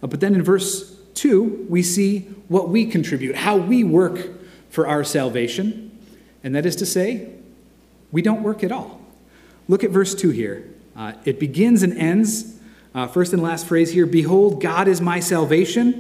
Uh, 0.02 0.08
but 0.08 0.22
then 0.22 0.34
in 0.34 0.42
verse 0.42 0.98
2, 1.14 1.68
we 1.70 1.84
see 1.84 2.22
what 2.48 2.70
we 2.70 2.88
contribute, 2.88 3.36
how 3.36 3.58
we 3.58 3.84
work 3.84 4.28
for 4.72 4.88
our 4.88 5.04
salvation. 5.04 5.96
And 6.44 6.56
that 6.56 6.66
is 6.66 6.76
to 6.78 6.86
say, 6.88 7.30
we 8.12 8.24
don't 8.24 8.42
work 8.42 8.64
at 8.64 8.72
all. 8.72 9.02
Look 9.68 9.84
at 9.84 9.92
verse 9.92 10.16
2 10.16 10.32
here. 10.32 10.68
Uh, 10.96 11.14
it 11.24 11.40
begins 11.40 11.84
and 11.84 11.96
ends, 11.96 12.60
uh, 12.96 13.06
first 13.06 13.34
and 13.34 13.44
last 13.44 13.68
phrase 13.68 13.92
here 13.92 14.08
Behold, 14.08 14.64
God 14.64 14.88
is 14.88 15.00
my 15.00 15.20
salvation. 15.20 15.94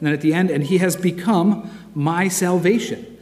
And 0.00 0.06
then 0.06 0.12
at 0.12 0.22
the 0.22 0.34
end, 0.34 0.50
and 0.50 0.64
he 0.64 0.78
has 0.78 0.96
become 0.96 1.70
my 1.94 2.26
salvation. 2.26 3.17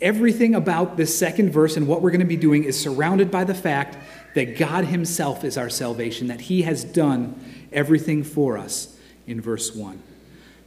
Everything 0.00 0.54
about 0.54 0.96
this 0.96 1.18
second 1.18 1.50
verse 1.50 1.76
and 1.76 1.88
what 1.88 2.02
we're 2.02 2.10
going 2.10 2.20
to 2.20 2.26
be 2.26 2.36
doing 2.36 2.64
is 2.64 2.78
surrounded 2.78 3.30
by 3.30 3.44
the 3.44 3.54
fact 3.54 3.96
that 4.34 4.56
God 4.56 4.84
Himself 4.84 5.44
is 5.44 5.58
our 5.58 5.68
salvation, 5.68 6.28
that 6.28 6.42
He 6.42 6.62
has 6.62 6.84
done 6.84 7.40
everything 7.72 8.22
for 8.22 8.56
us 8.56 8.96
in 9.26 9.40
verse 9.40 9.74
1. 9.74 10.00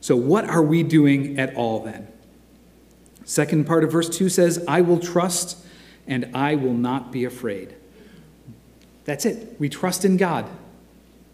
So, 0.01 0.15
what 0.15 0.45
are 0.45 0.61
we 0.61 0.83
doing 0.83 1.39
at 1.39 1.55
all 1.55 1.83
then? 1.83 2.07
Second 3.23 3.65
part 3.65 3.83
of 3.83 3.91
verse 3.91 4.09
2 4.09 4.29
says, 4.29 4.63
I 4.67 4.81
will 4.81 4.99
trust 4.99 5.57
and 6.07 6.35
I 6.35 6.55
will 6.55 6.73
not 6.73 7.11
be 7.11 7.23
afraid. 7.23 7.75
That's 9.05 9.25
it. 9.25 9.59
We 9.59 9.69
trust 9.69 10.03
in 10.03 10.17
God. 10.17 10.49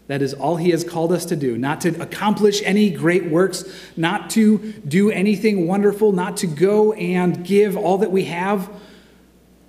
That 0.08 0.22
is 0.22 0.32
all 0.32 0.56
he 0.56 0.70
has 0.70 0.84
called 0.84 1.12
us 1.12 1.26
to 1.26 1.36
do, 1.36 1.58
not 1.58 1.82
to 1.82 1.90
accomplish 2.00 2.62
any 2.64 2.90
great 2.90 3.26
works, 3.26 3.64
not 3.96 4.30
to 4.30 4.72
do 4.86 5.10
anything 5.10 5.66
wonderful, 5.66 6.12
not 6.12 6.38
to 6.38 6.46
go 6.46 6.94
and 6.94 7.44
give 7.44 7.76
all 7.76 7.98
that 7.98 8.10
we 8.10 8.24
have, 8.24 8.70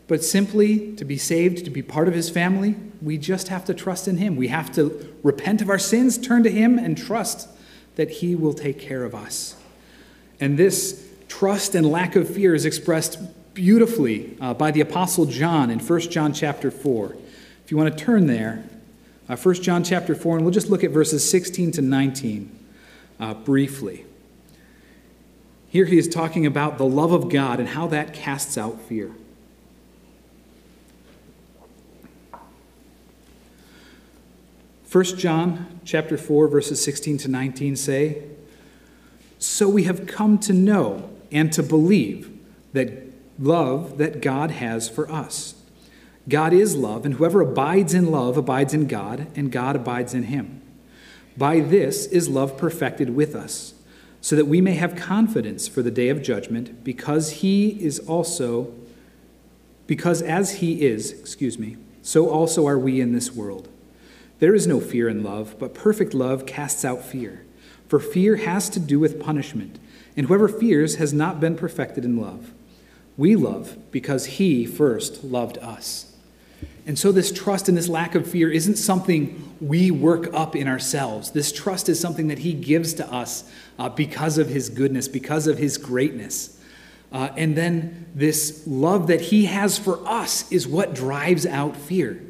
but 0.08 0.24
simply 0.24 0.96
to 0.96 1.04
be 1.04 1.18
saved, 1.18 1.66
to 1.66 1.70
be 1.70 1.82
part 1.82 2.08
of 2.08 2.14
his 2.14 2.30
family. 2.30 2.76
We 3.02 3.18
just 3.18 3.50
have 3.50 3.66
to 3.66 3.74
trust 3.74 4.08
in 4.08 4.18
him. 4.18 4.38
We 4.38 4.48
have 4.48 4.74
to 4.76 5.14
repent 5.24 5.62
of 5.62 5.70
our 5.70 5.78
sins, 5.78 6.18
turn 6.18 6.44
to 6.44 6.52
him, 6.52 6.80
and 6.80 6.98
trust 6.98 7.50
that 7.98 8.10
he 8.10 8.34
will 8.34 8.54
take 8.54 8.80
care 8.80 9.04
of 9.04 9.14
us. 9.14 9.58
And 10.40 10.58
this 10.58 11.06
trust 11.28 11.76
and 11.76 11.86
lack 11.86 12.16
of 12.16 12.34
fear 12.34 12.56
is 12.56 12.66
expressed 12.66 13.20
beautifully 13.54 14.38
uh, 14.40 14.54
by 14.54 14.72
the 14.72 14.80
apostle 14.80 15.26
John 15.26 15.70
in 15.70 15.80
1 15.80 16.00
John 16.02 16.32
chapter 16.32 16.72
4. 16.72 17.16
If 17.66 17.72
you 17.72 17.78
want 17.78 17.96
to 17.96 18.04
turn 18.04 18.28
there, 18.28 18.64
uh, 19.30 19.36
1 19.36 19.56
John 19.56 19.84
chapter 19.84 20.16
4, 20.16 20.38
and 20.38 20.46
we'll 20.46 20.54
just 20.54 20.70
look 20.70 20.84
at 20.84 20.90
verses 20.90 21.30
16 21.30 21.72
to 21.74 21.82
19 21.82 22.60
uh, 23.20 23.34
briefly. 23.36 24.06
Here 25.70 25.86
he 25.86 26.00
is 26.00 26.08
talking 26.08 26.48
about 26.48 26.80
the 26.80 26.86
love 26.86 27.12
of 27.12 27.30
God 27.30 27.60
and 27.60 27.70
how 27.70 27.86
that 27.88 28.12
casts 28.12 28.58
out 28.58 28.82
fear. 28.82 29.12
First 34.84 35.20
John 35.20 35.80
chapter 35.86 36.18
4 36.18 36.48
verses 36.48 36.84
16 36.84 37.20
to 37.20 37.28
19 37.28 37.76
say, 37.76 38.24
"So 39.38 39.70
we 39.70 39.84
have 39.84 40.08
come 40.08 40.40
to 40.40 40.54
know 40.54 41.12
and 41.32 41.54
to 41.54 41.62
believe 41.62 42.32
that 42.74 43.14
love 43.38 44.00
that 44.00 44.24
God 44.24 44.50
has 44.50 44.90
for 44.90 45.12
us." 45.12 45.59
God 46.30 46.54
is 46.54 46.76
love, 46.76 47.06
and 47.06 47.16
whoever 47.16 47.42
abides 47.42 47.94
in 47.94 48.12
love 48.12 48.38
abides 48.38 48.74
in 48.74 48.88
God, 48.88 49.28
and 49.36 49.52
God 49.52 49.76
abides 49.76 50.14
in 50.14 50.24
him. 50.24 50.62
By 51.36 51.60
this 51.60 52.06
is 52.06 52.30
love 52.30 52.58
perfected 52.58 53.16
with 53.16 53.36
us, 53.36 53.74
so 54.22 54.36
that 54.36 54.48
we 54.48 54.62
may 54.62 54.76
have 54.76 54.96
confidence 54.96 55.68
for 55.68 55.82
the 55.82 55.92
day 55.92 56.10
of 56.10 56.22
judgment, 56.22 56.84
because 56.84 57.32
he 57.32 57.70
is 57.84 58.00
also, 58.00 58.74
because 59.88 60.22
as 60.22 60.56
he 60.56 60.86
is, 60.86 61.12
excuse 61.12 61.58
me, 61.58 61.78
so 62.02 62.30
also 62.30 62.68
are 62.68 62.78
we 62.78 63.02
in 63.02 63.14
this 63.14 63.34
world. 63.34 63.68
There 64.40 64.54
is 64.54 64.68
no 64.68 64.80
fear 64.80 65.10
in 65.10 65.24
love, 65.24 65.56
but 65.58 65.74
perfect 65.74 66.14
love 66.14 66.46
casts 66.46 66.86
out 66.86 67.04
fear. 67.04 67.46
For 67.88 68.00
fear 68.00 68.36
has 68.36 68.70
to 68.70 68.80
do 68.80 69.00
with 69.00 69.20
punishment, 69.20 69.80
and 70.16 70.28
whoever 70.28 70.48
fears 70.48 70.96
has 70.96 71.14
not 71.14 71.40
been 71.40 71.56
perfected 71.56 72.06
in 72.06 72.18
love. 72.18 72.54
We 73.18 73.36
love 73.36 73.78
because 73.92 74.26
he 74.26 74.66
first 74.66 75.24
loved 75.24 75.58
us. 75.58 76.09
And 76.86 76.98
so, 76.98 77.12
this 77.12 77.32
trust 77.32 77.70
and 77.70 77.78
this 77.78 77.88
lack 77.88 78.16
of 78.16 78.28
fear 78.28 78.52
isn't 78.52 78.78
something 78.78 79.56
we 79.62 79.92
work 79.92 80.34
up 80.34 80.56
in 80.56 80.68
ourselves. 80.68 81.32
This 81.32 81.52
trust 81.52 81.90
is 81.90 82.00
something 82.00 82.28
that 82.30 82.40
He 82.40 82.54
gives 82.54 82.94
to 82.96 83.12
us 83.12 83.50
uh, 83.78 83.90
because 83.90 84.38
of 84.38 84.48
His 84.48 84.70
goodness, 84.70 85.08
because 85.08 85.48
of 85.48 85.58
His 85.58 85.78
greatness. 85.78 86.60
Uh, 87.12 87.30
and 87.36 87.56
then, 87.56 88.08
this 88.16 88.64
love 88.66 89.08
that 89.08 89.22
He 89.22 89.46
has 89.46 89.78
for 89.78 90.06
us 90.08 90.52
is 90.52 90.68
what 90.68 90.96
drives 90.96 91.46
out 91.46 91.76
fear. 91.76 92.22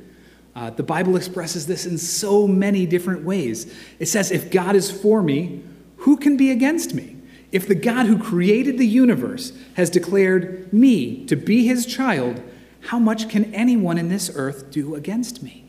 Uh, 0.55 0.69
the 0.71 0.83
Bible 0.83 1.15
expresses 1.15 1.67
this 1.67 1.85
in 1.85 1.97
so 1.97 2.47
many 2.47 2.85
different 2.85 3.23
ways. 3.23 3.73
It 3.99 4.07
says, 4.07 4.31
If 4.31 4.51
God 4.51 4.75
is 4.75 4.91
for 4.91 5.21
me, 5.21 5.63
who 5.97 6.17
can 6.17 6.37
be 6.37 6.51
against 6.51 6.93
me? 6.93 7.15
If 7.51 7.67
the 7.67 7.75
God 7.75 8.05
who 8.05 8.21
created 8.21 8.77
the 8.77 8.85
universe 8.85 9.53
has 9.75 9.89
declared 9.89 10.71
me 10.71 11.25
to 11.25 11.35
be 11.35 11.65
His 11.65 11.85
child, 11.85 12.41
how 12.81 12.99
much 12.99 13.29
can 13.29 13.53
anyone 13.53 13.97
in 13.97 14.09
this 14.09 14.31
earth 14.33 14.71
do 14.71 14.95
against 14.95 15.43
me? 15.43 15.65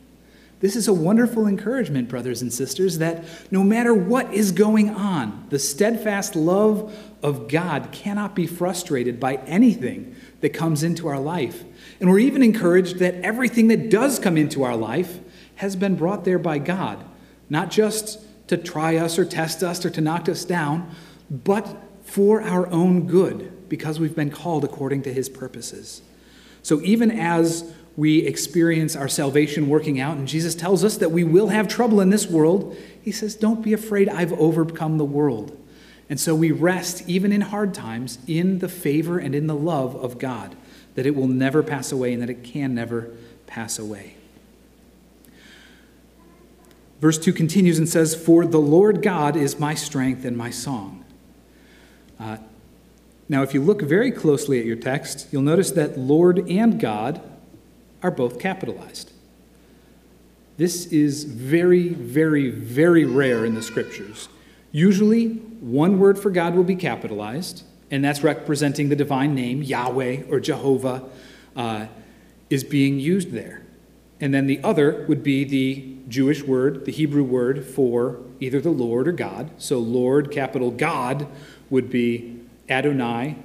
This 0.60 0.76
is 0.76 0.88
a 0.88 0.92
wonderful 0.92 1.46
encouragement, 1.46 2.08
brothers 2.08 2.42
and 2.42 2.52
sisters, 2.52 2.98
that 2.98 3.24
no 3.50 3.64
matter 3.64 3.94
what 3.94 4.32
is 4.32 4.52
going 4.52 4.90
on, 4.90 5.46
the 5.48 5.58
steadfast 5.58 6.36
love 6.36 6.94
of 7.22 7.48
God 7.48 7.88
cannot 7.92 8.34
be 8.34 8.46
frustrated 8.46 9.18
by 9.18 9.36
anything 9.46 10.14
that 10.42 10.50
comes 10.50 10.82
into 10.82 11.08
our 11.08 11.18
life. 11.18 11.64
And 11.98 12.10
we're 12.10 12.18
even 12.18 12.42
encouraged 12.42 12.98
that 12.98 13.14
everything 13.16 13.68
that 13.68 13.88
does 13.88 14.18
come 14.18 14.36
into 14.36 14.62
our 14.62 14.76
life 14.76 15.18
has 15.56 15.76
been 15.76 15.96
brought 15.96 16.26
there 16.26 16.38
by 16.38 16.58
God, 16.58 17.02
not 17.48 17.70
just 17.70 18.20
to 18.48 18.58
try 18.58 18.96
us 18.96 19.18
or 19.18 19.24
test 19.24 19.62
us 19.62 19.84
or 19.84 19.90
to 19.90 20.00
knock 20.00 20.28
us 20.28 20.44
down, 20.44 20.94
but 21.30 21.74
for 22.02 22.42
our 22.42 22.66
own 22.68 23.06
good, 23.06 23.68
because 23.70 23.98
we've 23.98 24.16
been 24.16 24.30
called 24.30 24.64
according 24.64 25.02
to 25.02 25.12
his 25.12 25.28
purposes. 25.28 26.02
So 26.62 26.80
even 26.82 27.10
as 27.10 27.72
we 27.96 28.20
experience 28.20 28.96
our 28.96 29.08
salvation 29.08 29.68
working 29.68 30.00
out, 30.00 30.16
and 30.16 30.26
Jesus 30.26 30.54
tells 30.54 30.84
us 30.84 30.96
that 30.98 31.10
we 31.10 31.24
will 31.24 31.48
have 31.48 31.68
trouble 31.68 32.00
in 32.00 32.10
this 32.10 32.26
world, 32.26 32.76
he 33.02 33.12
says, 33.12 33.34
Don't 33.34 33.62
be 33.62 33.72
afraid, 33.72 34.08
I've 34.08 34.32
overcome 34.34 34.98
the 34.98 35.04
world. 35.04 35.56
And 36.08 36.18
so 36.18 36.34
we 36.34 36.50
rest, 36.50 37.08
even 37.08 37.30
in 37.30 37.40
hard 37.40 37.72
times, 37.72 38.18
in 38.26 38.58
the 38.58 38.68
favor 38.68 39.18
and 39.18 39.34
in 39.34 39.46
the 39.46 39.54
love 39.54 39.94
of 39.94 40.18
God, 40.18 40.56
that 40.96 41.06
it 41.06 41.14
will 41.14 41.28
never 41.28 41.62
pass 41.62 41.92
away 41.92 42.12
and 42.12 42.20
that 42.20 42.30
it 42.30 42.42
can 42.42 42.74
never 42.74 43.10
pass 43.46 43.78
away. 43.78 44.16
Verse 47.00 47.16
2 47.16 47.32
continues 47.32 47.78
and 47.78 47.88
says, 47.88 48.14
For 48.14 48.44
the 48.44 48.60
Lord 48.60 49.02
God 49.02 49.36
is 49.36 49.58
my 49.58 49.74
strength 49.74 50.24
and 50.24 50.36
my 50.36 50.50
song. 50.50 51.04
Uh, 52.18 52.38
now, 53.30 53.42
if 53.42 53.54
you 53.54 53.62
look 53.62 53.80
very 53.80 54.10
closely 54.10 54.58
at 54.58 54.66
your 54.66 54.74
text, 54.74 55.28
you'll 55.30 55.42
notice 55.42 55.70
that 55.70 55.96
Lord 55.96 56.50
and 56.50 56.80
God 56.80 57.22
are 58.02 58.10
both 58.10 58.40
capitalized. 58.40 59.12
This 60.56 60.86
is 60.86 61.22
very, 61.22 61.90
very, 61.90 62.50
very 62.50 63.04
rare 63.04 63.44
in 63.44 63.54
the 63.54 63.62
scriptures. 63.62 64.28
Usually, 64.72 65.28
one 65.60 66.00
word 66.00 66.18
for 66.18 66.30
God 66.30 66.56
will 66.56 66.64
be 66.64 66.74
capitalized, 66.74 67.62
and 67.88 68.04
that's 68.04 68.24
representing 68.24 68.88
the 68.88 68.96
divine 68.96 69.32
name, 69.32 69.62
Yahweh 69.62 70.24
or 70.28 70.40
Jehovah, 70.40 71.04
uh, 71.54 71.86
is 72.50 72.64
being 72.64 72.98
used 72.98 73.30
there. 73.30 73.62
And 74.20 74.34
then 74.34 74.48
the 74.48 74.60
other 74.64 75.06
would 75.06 75.22
be 75.22 75.44
the 75.44 75.96
Jewish 76.08 76.42
word, 76.42 76.84
the 76.84 76.90
Hebrew 76.90 77.22
word 77.22 77.64
for 77.64 78.18
either 78.40 78.60
the 78.60 78.70
Lord 78.70 79.06
or 79.06 79.12
God. 79.12 79.52
So, 79.56 79.78
Lord, 79.78 80.32
capital 80.32 80.72
God, 80.72 81.28
would 81.70 81.88
be 81.88 82.39
Adonai, 82.70 83.36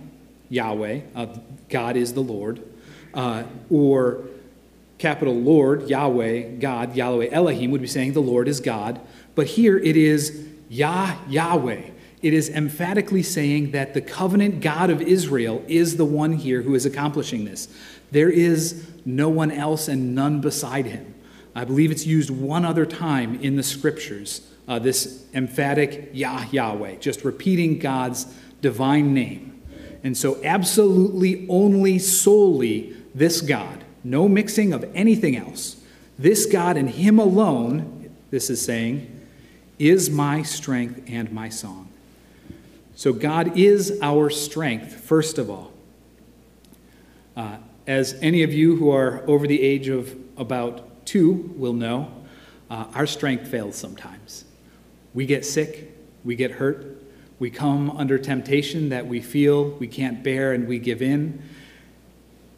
Yahweh, 0.49 1.01
uh, 1.15 1.25
God 1.69 1.97
is 1.97 2.13
the 2.13 2.21
Lord, 2.21 2.61
uh, 3.13 3.43
or 3.69 4.25
capital 4.97 5.33
Lord, 5.33 5.89
Yahweh, 5.89 6.57
God, 6.57 6.95
Yahweh 6.95 7.29
Elohim 7.31 7.71
would 7.71 7.81
be 7.81 7.87
saying 7.87 8.13
the 8.13 8.21
Lord 8.21 8.47
is 8.47 8.59
God. 8.59 9.01
But 9.33 9.47
here 9.47 9.77
it 9.77 9.97
is 9.97 10.47
Yah, 10.69 11.17
Yahweh. 11.27 11.81
It 12.21 12.33
is 12.33 12.49
emphatically 12.49 13.21
saying 13.21 13.71
that 13.71 13.93
the 13.93 14.01
covenant 14.01 14.61
God 14.61 14.89
of 14.89 15.01
Israel 15.01 15.63
is 15.67 15.97
the 15.97 16.05
one 16.05 16.33
here 16.33 16.61
who 16.61 16.73
is 16.73 16.85
accomplishing 16.85 17.45
this. 17.45 17.67
There 18.11 18.29
is 18.29 18.87
no 19.05 19.29
one 19.29 19.51
else 19.51 19.87
and 19.87 20.15
none 20.15 20.41
beside 20.41 20.85
him. 20.85 21.13
I 21.53 21.65
believe 21.65 21.91
it's 21.91 22.05
used 22.05 22.29
one 22.29 22.65
other 22.65 22.85
time 22.85 23.39
in 23.41 23.55
the 23.55 23.63
scriptures, 23.63 24.41
uh, 24.67 24.79
this 24.79 25.25
emphatic 25.33 26.09
Yah 26.13 26.45
Yahweh, 26.51 26.95
just 26.95 27.23
repeating 27.23 27.79
God's 27.79 28.25
divine 28.65 29.13
name. 29.13 29.61
And 30.03 30.17
so, 30.17 30.43
absolutely, 30.43 31.45
only, 31.49 31.99
solely 31.99 32.95
this 33.13 33.41
God, 33.41 33.83
no 34.03 34.27
mixing 34.27 34.73
of 34.73 34.83
anything 34.95 35.35
else. 35.35 35.79
This 36.17 36.47
God 36.47 36.75
and 36.75 36.89
Him 36.89 37.19
alone, 37.19 38.09
this 38.31 38.49
is 38.49 38.59
saying, 38.59 39.27
is 39.77 40.09
my 40.09 40.41
strength 40.41 41.03
and 41.05 41.31
my 41.31 41.49
song. 41.49 41.89
So, 42.95 43.13
God 43.13 43.55
is 43.55 43.99
our 44.01 44.31
strength, 44.31 44.95
first 44.95 45.37
of 45.37 45.47
all. 45.51 45.71
Uh, 47.37 47.57
as 47.85 48.15
any 48.19 48.41
of 48.41 48.51
you 48.51 48.77
who 48.77 48.89
are 48.89 49.23
over 49.29 49.45
the 49.45 49.61
age 49.61 49.89
of 49.89 50.15
about 50.37 51.05
two 51.05 51.53
will 51.55 51.73
know, 51.73 52.11
uh, 52.71 52.85
our 52.95 53.05
strength 53.05 53.47
fails 53.47 53.75
sometimes. 53.75 54.43
We 55.13 55.27
get 55.27 55.45
sick, 55.45 55.95
we 56.23 56.35
get 56.35 56.49
hurt, 56.49 57.04
we 57.39 57.49
come 57.49 57.91
under 57.91 58.17
temptation 58.17 58.89
that 58.89 59.07
we 59.07 59.21
feel 59.21 59.69
we 59.71 59.87
can't 59.87 60.23
bear 60.23 60.53
and 60.53 60.67
we 60.67 60.79
give 60.79 61.01
in, 61.01 61.41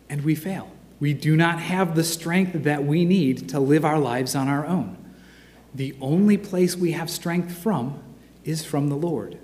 and 0.09 0.23
we 0.23 0.35
fail. 0.35 0.69
We 0.99 1.13
do 1.13 1.35
not 1.35 1.59
have 1.59 1.95
the 1.95 2.03
strength 2.03 2.63
that 2.63 2.83
we 2.83 3.05
need 3.05 3.49
to 3.49 3.59
live 3.59 3.85
our 3.85 3.99
lives 3.99 4.35
on 4.35 4.47
our 4.47 4.65
own. 4.65 4.97
The 5.75 5.95
only 6.01 6.37
place 6.37 6.75
we 6.75 6.93
have 6.93 7.09
strength 7.09 7.55
from 7.55 7.99
is 8.43 8.65
from 8.65 8.89
the 8.89 8.95
Lord. 8.95 9.37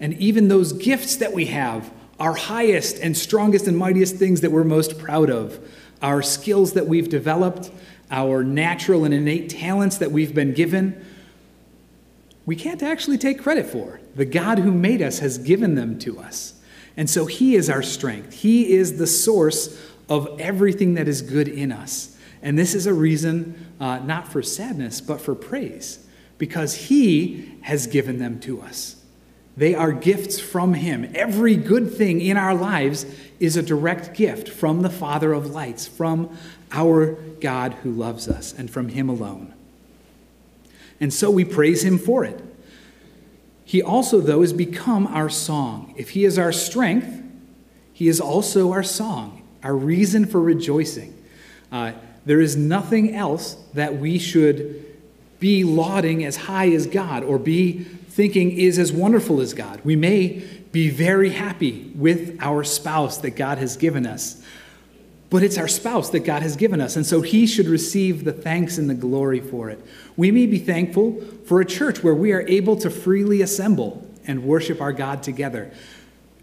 And 0.00 0.14
even 0.14 0.48
those 0.48 0.72
gifts 0.72 1.16
that 1.16 1.32
we 1.32 1.46
have, 1.46 1.92
our 2.18 2.34
highest 2.34 2.98
and 2.98 3.16
strongest 3.16 3.66
and 3.66 3.76
mightiest 3.76 4.16
things 4.16 4.40
that 4.40 4.50
we're 4.50 4.64
most 4.64 4.98
proud 4.98 5.30
of, 5.30 5.58
our 6.02 6.22
skills 6.22 6.72
that 6.72 6.86
we've 6.86 7.08
developed, 7.08 7.70
our 8.10 8.42
natural 8.42 9.04
and 9.04 9.14
innate 9.14 9.50
talents 9.50 9.98
that 9.98 10.10
we've 10.10 10.34
been 10.34 10.54
given, 10.54 11.04
we 12.50 12.56
can't 12.56 12.82
actually 12.82 13.16
take 13.16 13.40
credit 13.40 13.64
for. 13.64 14.00
The 14.16 14.24
God 14.24 14.58
who 14.58 14.72
made 14.72 15.02
us 15.02 15.20
has 15.20 15.38
given 15.38 15.76
them 15.76 16.00
to 16.00 16.18
us. 16.18 16.54
And 16.96 17.08
so 17.08 17.26
He 17.26 17.54
is 17.54 17.70
our 17.70 17.80
strength. 17.80 18.32
He 18.32 18.72
is 18.72 18.98
the 18.98 19.06
source 19.06 19.80
of 20.08 20.28
everything 20.40 20.94
that 20.94 21.06
is 21.06 21.22
good 21.22 21.46
in 21.46 21.70
us. 21.70 22.18
And 22.42 22.58
this 22.58 22.74
is 22.74 22.86
a 22.86 22.92
reason 22.92 23.68
uh, 23.78 24.00
not 24.00 24.26
for 24.26 24.42
sadness, 24.42 25.00
but 25.00 25.20
for 25.20 25.36
praise, 25.36 26.04
because 26.38 26.74
He 26.74 27.54
has 27.60 27.86
given 27.86 28.18
them 28.18 28.40
to 28.40 28.60
us. 28.62 28.96
They 29.56 29.76
are 29.76 29.92
gifts 29.92 30.40
from 30.40 30.74
Him. 30.74 31.08
Every 31.14 31.54
good 31.54 31.94
thing 31.94 32.20
in 32.20 32.36
our 32.36 32.56
lives 32.56 33.06
is 33.38 33.56
a 33.56 33.62
direct 33.62 34.12
gift 34.12 34.48
from 34.48 34.82
the 34.82 34.90
Father 34.90 35.32
of 35.32 35.52
lights, 35.52 35.86
from 35.86 36.36
our 36.72 37.12
God 37.40 37.74
who 37.84 37.92
loves 37.92 38.26
us, 38.26 38.52
and 38.52 38.68
from 38.68 38.88
Him 38.88 39.08
alone. 39.08 39.54
And 41.00 41.12
so 41.12 41.30
we 41.30 41.44
praise 41.44 41.82
Him 41.82 41.98
for 41.98 42.24
it. 42.24 42.42
He 43.64 43.82
also, 43.82 44.20
though, 44.20 44.40
has 44.40 44.52
become 44.52 45.06
our 45.06 45.28
song. 45.28 45.94
If 45.96 46.10
He 46.10 46.24
is 46.24 46.38
our 46.38 46.52
strength, 46.52 47.22
He 47.92 48.08
is 48.08 48.20
also 48.20 48.72
our 48.72 48.82
song, 48.82 49.42
our 49.62 49.74
reason 49.74 50.26
for 50.26 50.40
rejoicing. 50.40 51.16
Uh, 51.72 51.92
there 52.26 52.40
is 52.40 52.56
nothing 52.56 53.14
else 53.14 53.54
that 53.74 53.96
we 53.96 54.18
should 54.18 54.86
be 55.38 55.64
lauding 55.64 56.24
as 56.24 56.36
high 56.36 56.70
as 56.70 56.86
God 56.86 57.24
or 57.24 57.38
be 57.38 57.84
thinking 58.10 58.52
is 58.52 58.78
as 58.78 58.92
wonderful 58.92 59.40
as 59.40 59.54
God. 59.54 59.80
We 59.84 59.96
may 59.96 60.42
be 60.72 60.90
very 60.90 61.30
happy 61.30 61.90
with 61.94 62.36
our 62.40 62.62
spouse 62.64 63.18
that 63.18 63.30
God 63.30 63.58
has 63.58 63.76
given 63.76 64.06
us, 64.06 64.42
but 65.30 65.44
it's 65.44 65.56
our 65.56 65.68
spouse 65.68 66.10
that 66.10 66.20
God 66.20 66.42
has 66.42 66.56
given 66.56 66.80
us, 66.80 66.96
and 66.96 67.06
so 67.06 67.20
he 67.20 67.46
should 67.46 67.66
receive 67.66 68.24
the 68.24 68.32
thanks 68.32 68.78
and 68.78 68.90
the 68.90 68.94
glory 68.94 69.40
for 69.40 69.70
it. 69.70 69.80
We 70.16 70.32
may 70.32 70.46
be 70.46 70.58
thankful 70.58 71.20
for 71.46 71.60
a 71.60 71.64
church 71.64 72.02
where 72.02 72.14
we 72.14 72.32
are 72.32 72.42
able 72.48 72.76
to 72.78 72.90
freely 72.90 73.40
assemble 73.40 74.06
and 74.26 74.44
worship 74.44 74.80
our 74.80 74.92
God 74.92 75.22
together. 75.22 75.72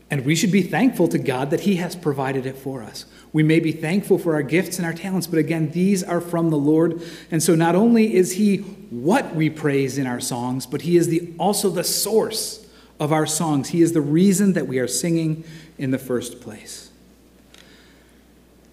And 0.10 0.26
we 0.26 0.36
should 0.36 0.54
be 0.54 0.62
thankful 0.62 1.10
to 1.10 1.18
God 1.18 1.50
that 1.52 1.62
He 1.62 1.76
has 1.76 1.96
provided 1.96 2.46
it 2.46 2.58
for 2.58 2.82
us. 2.82 3.06
We 3.34 3.44
may 3.44 3.60
be 3.60 3.74
thankful 3.74 4.18
for 4.18 4.36
our 4.36 4.42
gifts 4.42 4.78
and 4.78 4.86
our 4.86 4.94
talents, 4.94 5.28
but 5.28 5.38
again, 5.38 5.72
these 5.72 6.02
are 6.02 6.22
from 6.22 6.50
the 6.50 6.58
Lord. 6.58 7.02
And 7.30 7.44
so 7.44 7.56
not 7.56 7.76
only 7.76 8.16
is 8.16 8.34
He 8.34 8.58
what 8.90 9.36
we 9.36 9.50
praise 9.50 9.98
in 9.98 10.08
our 10.08 10.22
songs, 10.22 10.66
but 10.66 10.84
He 10.84 10.96
is 10.96 11.10
the, 11.10 11.34
also 11.38 11.70
the 11.70 11.84
source 11.84 12.66
of 13.02 13.12
our 13.12 13.26
songs. 13.26 13.70
He 13.70 13.82
is 13.82 13.92
the 13.92 14.02
reason 14.02 14.54
that 14.54 14.66
we 14.66 14.80
are 14.80 14.88
singing 14.88 15.44
in 15.78 15.92
the 15.92 16.00
first 16.00 16.40
place. 16.40 16.87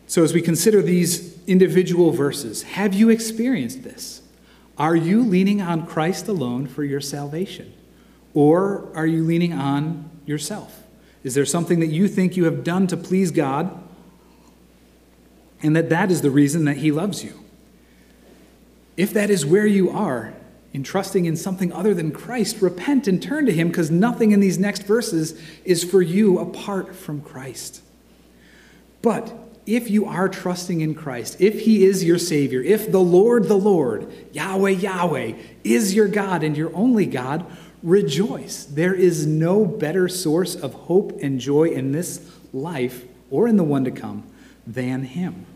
So 0.06 0.22
as 0.22 0.32
we 0.32 0.42
consider 0.42 0.82
these 0.82 1.38
individual 1.46 2.12
verses, 2.12 2.62
have 2.62 2.94
you 2.94 3.08
experienced 3.08 3.82
this? 3.82 4.22
Are 4.76 4.96
you 4.96 5.22
leaning 5.22 5.62
on 5.62 5.86
Christ 5.86 6.28
alone 6.28 6.66
for 6.66 6.84
your 6.84 7.00
salvation? 7.00 7.72
Or 8.34 8.88
are 8.94 9.06
you 9.06 9.22
leaning 9.22 9.52
on 9.52 10.10
yourself? 10.26 10.82
Is 11.22 11.34
there 11.34 11.46
something 11.46 11.80
that 11.80 11.86
you 11.86 12.08
think 12.08 12.36
you 12.36 12.44
have 12.44 12.64
done 12.64 12.86
to 12.88 12.96
please 12.96 13.30
God 13.30 13.80
and 15.62 15.74
that 15.74 15.88
that 15.88 16.10
is 16.10 16.20
the 16.20 16.30
reason 16.30 16.64
that 16.66 16.78
He 16.78 16.90
loves 16.92 17.24
you? 17.24 17.40
If 18.96 19.12
that 19.14 19.30
is 19.30 19.46
where 19.46 19.66
you 19.66 19.90
are, 19.90 20.34
in 20.72 20.82
trusting 20.82 21.24
in 21.24 21.36
something 21.36 21.72
other 21.72 21.94
than 21.94 22.10
Christ, 22.10 22.60
repent 22.60 23.06
and 23.06 23.22
turn 23.22 23.46
to 23.46 23.52
Him 23.52 23.68
because 23.68 23.92
nothing 23.92 24.32
in 24.32 24.40
these 24.40 24.58
next 24.58 24.82
verses 24.82 25.40
is 25.64 25.84
for 25.84 26.02
you 26.02 26.38
apart 26.40 26.96
from 26.96 27.20
Christ. 27.20 27.80
But 29.00 29.32
if 29.66 29.90
you 29.90 30.06
are 30.06 30.28
trusting 30.28 30.80
in 30.80 30.94
Christ, 30.94 31.40
if 31.40 31.60
He 31.62 31.84
is 31.84 32.04
your 32.04 32.18
Savior, 32.18 32.62
if 32.62 32.90
the 32.90 33.00
Lord, 33.00 33.44
the 33.44 33.58
Lord, 33.58 34.12
Yahweh, 34.32 34.70
Yahweh, 34.70 35.32
is 35.62 35.94
your 35.94 36.08
God 36.08 36.42
and 36.42 36.56
your 36.56 36.74
only 36.74 37.06
God, 37.06 37.46
rejoice. 37.82 38.64
There 38.64 38.94
is 38.94 39.26
no 39.26 39.64
better 39.64 40.08
source 40.08 40.54
of 40.54 40.74
hope 40.74 41.18
and 41.22 41.40
joy 41.40 41.68
in 41.68 41.92
this 41.92 42.30
life 42.52 43.04
or 43.30 43.48
in 43.48 43.56
the 43.56 43.64
one 43.64 43.84
to 43.84 43.90
come 43.90 44.24
than 44.66 45.04
Him. 45.04 45.46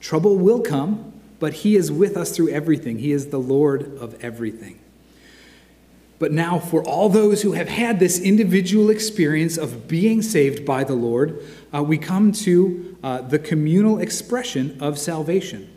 Trouble 0.00 0.36
will 0.36 0.60
come, 0.60 1.12
but 1.38 1.54
He 1.54 1.76
is 1.76 1.92
with 1.92 2.16
us 2.16 2.34
through 2.34 2.50
everything. 2.50 2.98
He 2.98 3.12
is 3.12 3.28
the 3.28 3.38
Lord 3.38 3.96
of 3.98 4.22
everything. 4.22 4.78
But 6.22 6.30
now, 6.30 6.60
for 6.60 6.84
all 6.84 7.08
those 7.08 7.42
who 7.42 7.50
have 7.54 7.68
had 7.68 7.98
this 7.98 8.20
individual 8.20 8.90
experience 8.90 9.58
of 9.58 9.88
being 9.88 10.22
saved 10.22 10.64
by 10.64 10.84
the 10.84 10.94
Lord, 10.94 11.44
uh, 11.74 11.82
we 11.82 11.98
come 11.98 12.30
to 12.30 12.96
uh, 13.02 13.22
the 13.22 13.40
communal 13.40 13.98
expression 13.98 14.78
of 14.80 15.00
salvation. 15.00 15.68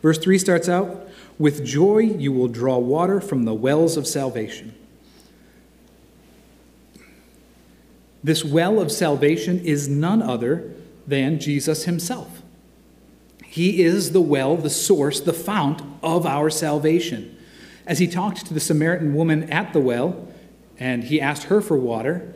Verse 0.00 0.16
3 0.16 0.38
starts 0.38 0.70
out 0.70 1.06
with 1.38 1.66
joy, 1.66 1.98
you 1.98 2.32
will 2.32 2.48
draw 2.48 2.78
water 2.78 3.20
from 3.20 3.44
the 3.44 3.52
wells 3.52 3.98
of 3.98 4.06
salvation. 4.06 4.74
This 8.24 8.42
well 8.42 8.80
of 8.80 8.90
salvation 8.90 9.60
is 9.60 9.86
none 9.86 10.22
other 10.22 10.72
than 11.06 11.38
Jesus 11.38 11.84
himself. 11.84 12.40
He 13.44 13.82
is 13.82 14.12
the 14.12 14.22
well, 14.22 14.56
the 14.56 14.70
source, 14.70 15.20
the 15.20 15.34
fount 15.34 15.82
of 16.02 16.24
our 16.24 16.48
salvation. 16.48 17.36
As 17.86 17.98
he 17.98 18.06
talked 18.06 18.46
to 18.46 18.54
the 18.54 18.60
Samaritan 18.60 19.14
woman 19.14 19.50
at 19.50 19.72
the 19.72 19.80
well, 19.80 20.28
and 20.78 21.04
he 21.04 21.20
asked 21.20 21.44
her 21.44 21.60
for 21.60 21.76
water, 21.76 22.34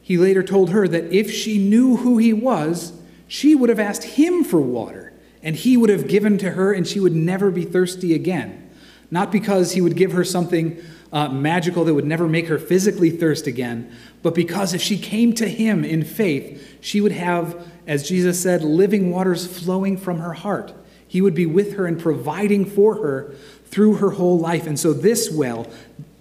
he 0.00 0.16
later 0.16 0.42
told 0.42 0.70
her 0.70 0.88
that 0.88 1.12
if 1.12 1.30
she 1.30 1.58
knew 1.58 1.96
who 1.96 2.18
he 2.18 2.32
was, 2.32 2.92
she 3.26 3.54
would 3.54 3.68
have 3.68 3.80
asked 3.80 4.04
him 4.04 4.42
for 4.42 4.60
water 4.60 5.08
and 5.42 5.56
he 5.56 5.76
would 5.76 5.90
have 5.90 6.08
given 6.08 6.38
to 6.38 6.50
her, 6.50 6.72
and 6.72 6.86
she 6.86 7.00
would 7.00 7.14
never 7.14 7.50
be 7.50 7.64
thirsty 7.64 8.14
again. 8.14 8.68
Not 9.10 9.32
because 9.32 9.72
he 9.72 9.80
would 9.80 9.96
give 9.96 10.12
her 10.12 10.24
something 10.24 10.82
uh, 11.12 11.28
magical 11.28 11.84
that 11.84 11.94
would 11.94 12.04
never 12.04 12.28
make 12.28 12.48
her 12.48 12.58
physically 12.58 13.10
thirst 13.10 13.46
again, 13.46 13.90
but 14.22 14.34
because 14.34 14.74
if 14.74 14.82
she 14.82 14.98
came 14.98 15.32
to 15.34 15.48
him 15.48 15.84
in 15.84 16.04
faith, 16.04 16.78
she 16.80 17.00
would 17.00 17.12
have, 17.12 17.66
as 17.86 18.08
Jesus 18.08 18.40
said, 18.40 18.62
living 18.62 19.10
waters 19.10 19.46
flowing 19.46 19.96
from 19.96 20.18
her 20.18 20.34
heart. 20.34 20.74
He 21.06 21.22
would 21.22 21.34
be 21.34 21.46
with 21.46 21.74
her 21.74 21.86
and 21.86 21.98
providing 21.98 22.66
for 22.66 22.96
her 22.96 23.34
through 23.70 23.96
her 23.96 24.10
whole 24.10 24.38
life. 24.38 24.66
And 24.66 24.78
so, 24.78 24.92
this 24.92 25.30
well 25.30 25.66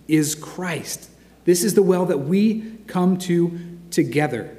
is 0.07 0.35
Christ. 0.35 1.09
This 1.45 1.63
is 1.63 1.73
the 1.73 1.83
well 1.83 2.05
that 2.05 2.19
we 2.19 2.77
come 2.87 3.17
to 3.19 3.59
together. 3.91 4.55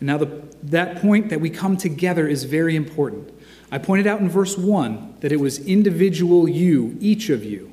Now, 0.00 0.18
the, 0.18 0.42
that 0.64 1.00
point 1.00 1.30
that 1.30 1.40
we 1.40 1.50
come 1.50 1.76
together 1.76 2.28
is 2.28 2.44
very 2.44 2.76
important. 2.76 3.32
I 3.70 3.78
pointed 3.78 4.06
out 4.06 4.20
in 4.20 4.28
verse 4.28 4.56
1 4.56 5.16
that 5.20 5.32
it 5.32 5.40
was 5.40 5.58
individual 5.58 6.48
you, 6.48 6.96
each 7.00 7.28
of 7.28 7.44
you. 7.44 7.72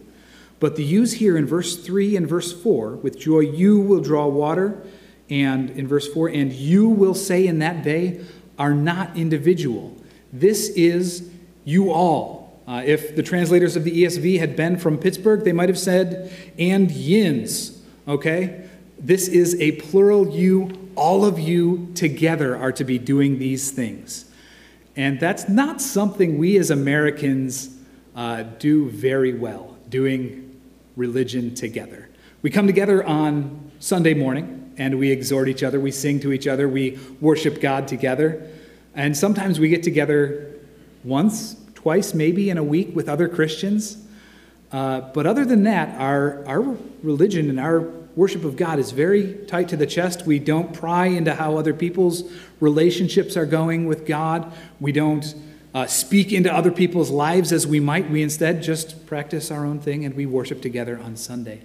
But 0.60 0.76
the 0.76 0.84
yous 0.84 1.14
here 1.14 1.38
in 1.38 1.46
verse 1.46 1.78
3 1.78 2.16
and 2.16 2.28
verse 2.28 2.52
4, 2.52 2.96
with 2.96 3.20
joy 3.20 3.42
you 3.42 3.80
will 3.80 4.02
draw 4.02 4.28
water, 4.28 4.82
and 5.30 5.70
in 5.72 5.88
verse 5.88 6.12
4, 6.12 6.30
and 6.30 6.52
you 6.52 6.90
will 6.90 7.14
say 7.14 7.48
in 7.48 7.60
that 7.60 7.84
day, 7.84 8.22
are 8.58 8.74
not 8.74 9.16
individual. 9.18 9.96
This 10.32 10.70
is 10.70 11.30
you 11.66 11.92
all. 11.92 12.45
Uh, 12.68 12.82
if 12.86 13.16
the 13.16 13.24
translators 13.24 13.76
of 13.76 13.84
the 13.84 14.04
ESV 14.04 14.40
had 14.40 14.56
been 14.56 14.78
from 14.78 14.98
Pittsburgh, 14.98 15.44
they 15.44 15.52
might 15.52 15.70
have 15.70 15.78
said, 15.78 16.32
and 16.58 16.90
yins, 16.90 17.82
okay? 18.08 18.68
This 18.98 19.28
is 19.28 19.60
a 19.62 19.74
plural 19.74 20.30
you, 20.30 20.90
all 20.96 21.26
of 21.26 21.38
you 21.38 21.92
together 21.94 22.58
are 22.58 22.72
to 22.72 22.84
be 22.84 22.98
doing 22.98 23.38
these 23.38 23.72
things. 23.72 24.26
And 24.96 25.20
that's 25.20 25.48
not 25.48 25.82
something 25.82 26.38
we 26.38 26.58
as 26.58 26.72
Americans 26.72 27.76
uh, 28.16 28.44
do 28.44 28.90
very 28.90 29.34
well 29.34 29.78
doing 29.90 30.60
religion 30.96 31.54
together. 31.54 32.10
We 32.42 32.50
come 32.50 32.68
together 32.68 33.06
on 33.06 33.72
Sunday 33.80 34.14
morning 34.14 34.74
and 34.78 34.98
we 34.98 35.12
exhort 35.12 35.48
each 35.48 35.64
other, 35.64 35.80
we 35.80 35.92
sing 35.92 36.20
to 36.22 36.32
each 36.32 36.48
other, 36.48 36.68
we 36.68 37.00
worship 37.22 37.62
God 37.62 37.88
together. 37.88 38.50
And 38.94 39.16
sometimes 39.16 39.60
we 39.60 39.70
get 39.70 39.84
together 39.84 40.54
once, 41.04 41.56
twice, 41.86 42.16
maybe 42.16 42.50
in 42.50 42.58
a 42.58 42.64
week 42.64 42.96
with 42.96 43.08
other 43.08 43.28
Christians. 43.28 44.04
Uh, 44.72 45.02
but 45.02 45.28
other 45.28 45.46
than 45.46 45.66
that, 45.66 46.02
our, 46.02 46.44
our 46.48 46.76
religion 47.04 47.48
and 47.48 47.60
our 47.60 47.82
worship 48.16 48.44
of 48.44 48.56
God 48.56 48.80
is 48.80 48.90
very 48.90 49.36
tight 49.46 49.70
to 49.70 49.78
the 49.78 49.86
chest. 49.86 50.26
We 50.26 50.40
don't 50.40 50.74
pry 50.74 51.06
into 51.06 51.36
how 51.36 51.58
other 51.58 51.76
people's 51.76 52.24
relationships 52.60 53.38
are 53.38 53.46
going 53.46 53.86
with 53.86 54.08
God. 54.08 54.52
We 54.80 54.94
don't 54.94 55.36
uh, 55.76 55.86
speak 55.86 56.34
into 56.34 56.52
other 56.52 56.72
people's 56.72 57.12
lives 57.12 57.52
as 57.52 57.68
we 57.68 57.80
might. 57.80 58.10
We 58.10 58.24
instead 58.24 58.64
just 58.64 59.06
practice 59.06 59.52
our 59.52 59.64
own 59.64 59.80
thing 59.80 60.06
and 60.06 60.16
we 60.16 60.26
worship 60.26 60.64
together 60.64 60.98
on 60.98 61.16
Sunday. 61.16 61.62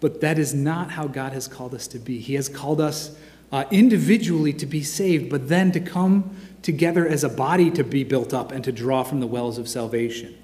But 0.00 0.22
that 0.22 0.38
is 0.38 0.54
not 0.54 0.92
how 0.92 1.06
God 1.06 1.34
has 1.34 1.46
called 1.46 1.74
us 1.74 1.86
to 1.88 1.98
be. 1.98 2.18
He 2.20 2.32
has 2.32 2.48
called 2.48 2.80
us 2.80 3.14
uh, 3.50 3.64
individually 3.70 4.52
to 4.52 4.66
be 4.66 4.82
saved, 4.82 5.30
but 5.30 5.48
then 5.48 5.72
to 5.72 5.80
come 5.80 6.36
together 6.62 7.06
as 7.06 7.24
a 7.24 7.28
body 7.28 7.70
to 7.70 7.84
be 7.84 8.04
built 8.04 8.34
up 8.34 8.52
and 8.52 8.64
to 8.64 8.72
draw 8.72 9.02
from 9.02 9.20
the 9.20 9.26
wells 9.26 9.58
of 9.58 9.68
salvation. 9.68 10.36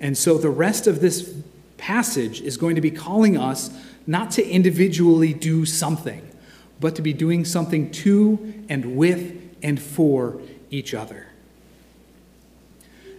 And 0.00 0.18
so 0.18 0.36
the 0.36 0.50
rest 0.50 0.86
of 0.86 1.00
this 1.00 1.34
passage 1.78 2.40
is 2.40 2.56
going 2.56 2.74
to 2.74 2.80
be 2.80 2.90
calling 2.90 3.38
us 3.38 3.70
not 4.06 4.30
to 4.32 4.46
individually 4.46 5.32
do 5.32 5.64
something, 5.64 6.28
but 6.80 6.96
to 6.96 7.02
be 7.02 7.12
doing 7.12 7.44
something 7.44 7.90
to 7.90 8.64
and 8.68 8.96
with 8.96 9.40
and 9.62 9.80
for 9.80 10.40
each 10.70 10.92
other. 10.92 11.28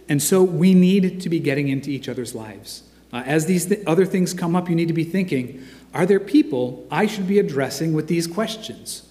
And 0.08 0.22
so 0.22 0.42
we 0.42 0.74
need 0.74 1.20
to 1.22 1.28
be 1.28 1.40
getting 1.40 1.68
into 1.68 1.90
each 1.90 2.08
other's 2.08 2.34
lives. 2.34 2.82
Uh, 3.12 3.22
as 3.24 3.46
these 3.46 3.66
th- 3.66 3.84
other 3.86 4.04
things 4.04 4.34
come 4.34 4.54
up, 4.54 4.68
you 4.68 4.74
need 4.74 4.88
to 4.88 4.94
be 4.94 5.04
thinking 5.04 5.64
are 5.94 6.04
there 6.06 6.20
people 6.20 6.84
I 6.90 7.06
should 7.06 7.28
be 7.28 7.38
addressing 7.38 7.94
with 7.94 8.08
these 8.08 8.26
questions? 8.26 9.08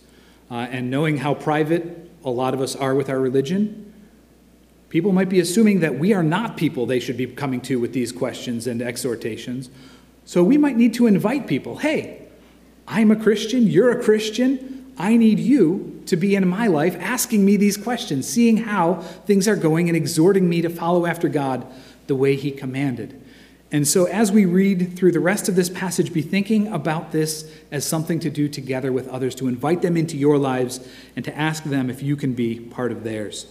Uh, 0.54 0.68
and 0.70 0.92
knowing 0.92 1.18
how 1.18 1.34
private 1.34 2.12
a 2.24 2.30
lot 2.30 2.54
of 2.54 2.62
us 2.62 2.76
are 2.76 2.94
with 2.94 3.10
our 3.10 3.20
religion, 3.20 3.92
people 4.90 5.12
might 5.12 5.28
be 5.28 5.40
assuming 5.40 5.80
that 5.80 5.98
we 5.98 6.14
are 6.14 6.22
not 6.22 6.58
people 6.58 6.86
they 6.86 7.00
should 7.00 7.18
be 7.18 7.26
coming 7.26 7.60
to 7.60 7.80
with 7.80 7.92
these 7.92 8.12
questions 8.12 8.68
and 8.68 8.80
exhortations. 8.80 9.72
So 10.26 10.44
we 10.44 10.60
might 10.60 10.78
need 10.78 10.94
to 10.94 11.08
invite 11.08 11.48
people 11.48 11.78
hey, 11.78 12.28
I'm 12.88 13.10
a 13.10 13.16
Christian, 13.16 13.66
you're 13.66 14.00
a 14.00 14.04
Christian, 14.04 14.94
I 14.96 15.18
need 15.18 15.40
you 15.40 16.04
to 16.06 16.16
be 16.16 16.36
in 16.36 16.48
my 16.48 16.68
life 16.68 16.96
asking 17.00 17.44
me 17.44 17.58
these 17.58 17.76
questions, 17.76 18.28
seeing 18.28 18.58
how 18.58 18.98
things 19.26 19.48
are 19.48 19.56
going, 19.56 19.90
and 19.90 19.98
exhorting 19.98 20.48
me 20.48 20.62
to 20.62 20.70
follow 20.70 21.08
after 21.08 21.30
God 21.30 21.66
the 22.06 22.16
way 22.16 22.36
He 22.36 22.52
commanded. 22.52 23.20
And 23.74 23.88
so, 23.88 24.06
as 24.06 24.32
we 24.32 24.46
read 24.46 24.96
through 24.96 25.14
the 25.14 25.20
rest 25.20 25.50
of 25.50 25.56
this 25.56 25.68
passage, 25.68 26.14
be 26.14 26.22
thinking 26.22 26.68
about 26.68 27.12
this 27.12 27.52
as 27.72 27.84
something 27.84 28.20
to 28.20 28.30
do 28.30 28.48
together 28.48 28.94
with 28.94 29.08
others, 29.08 29.34
to 29.36 29.48
invite 29.48 29.82
them 29.82 29.98
into 29.98 30.16
your 30.16 30.38
lives 30.38 30.80
and 31.16 31.26
to 31.26 31.36
ask 31.36 31.64
them 31.64 31.90
if 31.90 32.04
you 32.04 32.16
can 32.16 32.34
be 32.34 32.60
part 32.60 32.92
of 32.92 33.04
theirs. 33.04 33.48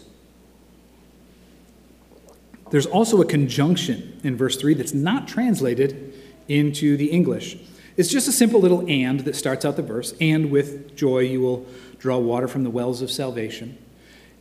There's 2.70 2.86
also 2.86 3.20
a 3.20 3.24
conjunction 3.24 4.20
in 4.22 4.36
verse 4.36 4.56
3 4.56 4.74
that's 4.74 4.94
not 4.94 5.26
translated 5.26 6.14
into 6.46 6.96
the 6.96 7.06
English. 7.10 7.58
It's 7.96 8.08
just 8.08 8.28
a 8.28 8.32
simple 8.32 8.60
little 8.60 8.88
and 8.88 9.20
that 9.20 9.34
starts 9.34 9.64
out 9.64 9.74
the 9.74 9.82
verse 9.82 10.14
and 10.20 10.50
with 10.52 10.96
joy 10.96 11.18
you 11.18 11.40
will 11.40 11.66
draw 11.98 12.16
water 12.16 12.48
from 12.48 12.62
the 12.62 12.70
wells 12.70 13.02
of 13.02 13.10
salvation. 13.10 13.76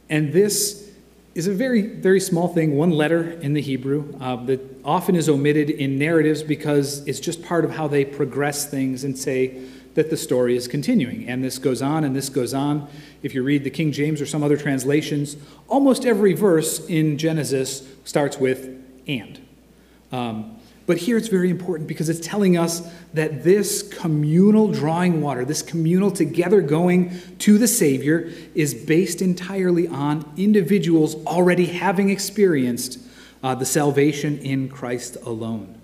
And 0.10 0.32
this 0.32 0.90
is 1.34 1.48
a 1.48 1.54
very, 1.54 1.82
very 1.82 2.20
small 2.20 2.50
thing, 2.50 2.76
one 2.76 2.91
letter 2.91 3.32
in 3.32 3.54
the 3.54 3.62
Hebrew 3.62 4.13
uh, 4.20 4.36
that 4.46 4.60
often 4.84 5.15
is 5.15 5.30
omitted 5.30 5.70
in 5.70 5.98
narratives 5.98 6.44
because 6.44 7.08
it's 7.08 7.20
just 7.20 7.41
part 7.44 7.63
of 7.63 7.72
how 7.72 7.88
they 7.88 8.04
progress 8.04 8.65
things 8.65 9.04
and 9.04 9.17
say 9.17 9.63
that 9.94 10.10
the 10.10 10.17
story 10.17 10.56
is 10.56 10.67
continuing. 10.67 11.28
And 11.28 11.44
this 11.44 11.58
goes 11.58 11.82
on 11.82 12.04
and 12.04 12.15
this 12.15 12.30
goes 12.30 12.54
on. 12.54 12.88
If 13.24 13.34
you 13.34 13.44
read 13.44 13.63
the 13.63 13.70
King 13.70 13.91
James 13.91 14.22
or 14.22 14.26
some 14.26 14.44
other 14.44 14.58
translations, 14.58 15.38
almost 15.67 16.06
every 16.06 16.34
verse 16.34 16.86
in 16.88 17.17
Genesis 17.17 17.88
starts 18.04 18.38
with 18.38 18.70
and. 19.08 19.39
Um, 20.12 20.58
but 20.86 20.98
here 20.98 21.15
it's 21.15 21.30
very 21.30 21.50
important 21.50 21.88
because 21.88 22.10
it's 22.10 22.26
telling 22.26 22.58
us 22.58 22.82
that 23.13 23.43
this 23.43 23.84
communal 23.84 24.69
drawing 24.69 25.21
water, 25.21 25.43
this 25.43 25.62
communal 25.62 26.12
together 26.12 26.62
going 26.62 27.19
to 27.39 27.58
the 27.58 27.67
Savior, 27.67 28.32
is 28.56 28.74
based 28.74 29.21
entirely 29.21 29.88
on 29.88 30.32
individuals 30.38 31.15
already 31.26 31.65
having 31.65 32.10
experienced 32.10 33.00
uh, 33.43 33.56
the 33.56 33.65
salvation 33.65 34.38
in 34.39 34.69
Christ 34.69 35.17
alone. 35.24 35.80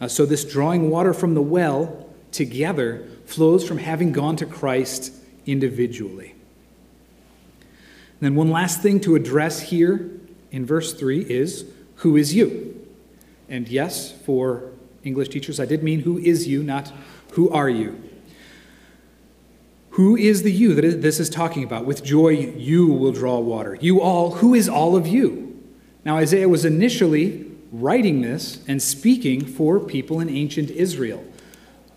Uh, 0.00 0.06
so, 0.06 0.24
this 0.24 0.44
drawing 0.44 0.90
water 0.90 1.12
from 1.12 1.34
the 1.34 1.42
well 1.42 2.06
together 2.30 3.06
flows 3.26 3.66
from 3.66 3.78
having 3.78 4.12
gone 4.12 4.36
to 4.36 4.46
Christ 4.46 5.12
individually. 5.46 6.34
And 8.20 8.20
then, 8.20 8.34
one 8.36 8.50
last 8.50 8.82
thing 8.82 9.00
to 9.00 9.16
address 9.16 9.60
here 9.62 10.10
in 10.52 10.64
verse 10.64 10.94
3 10.94 11.22
is 11.22 11.64
who 11.96 12.16
is 12.16 12.34
you? 12.34 12.86
And 13.48 13.66
yes, 13.66 14.12
for 14.12 14.70
English 15.04 15.28
teachers, 15.28 15.60
I 15.60 15.66
did 15.66 15.82
mean 15.82 16.00
who 16.00 16.18
is 16.18 16.48
you, 16.48 16.62
not 16.62 16.92
who 17.32 17.50
are 17.50 17.68
you. 17.68 18.02
Who 19.90 20.16
is 20.16 20.42
the 20.42 20.52
you 20.52 20.74
that 20.74 21.02
this 21.02 21.18
is 21.18 21.28
talking 21.28 21.64
about? 21.64 21.84
With 21.84 22.04
joy, 22.04 22.30
you 22.30 22.86
will 22.86 23.12
draw 23.12 23.38
water. 23.40 23.76
You 23.80 24.00
all, 24.00 24.36
who 24.36 24.54
is 24.54 24.68
all 24.68 24.94
of 24.94 25.06
you? 25.06 25.60
Now, 26.04 26.16
Isaiah 26.16 26.48
was 26.48 26.64
initially 26.64 27.50
writing 27.72 28.22
this 28.22 28.64
and 28.68 28.80
speaking 28.80 29.44
for 29.44 29.80
people 29.80 30.20
in 30.20 30.28
ancient 30.28 30.70
Israel. 30.70 31.24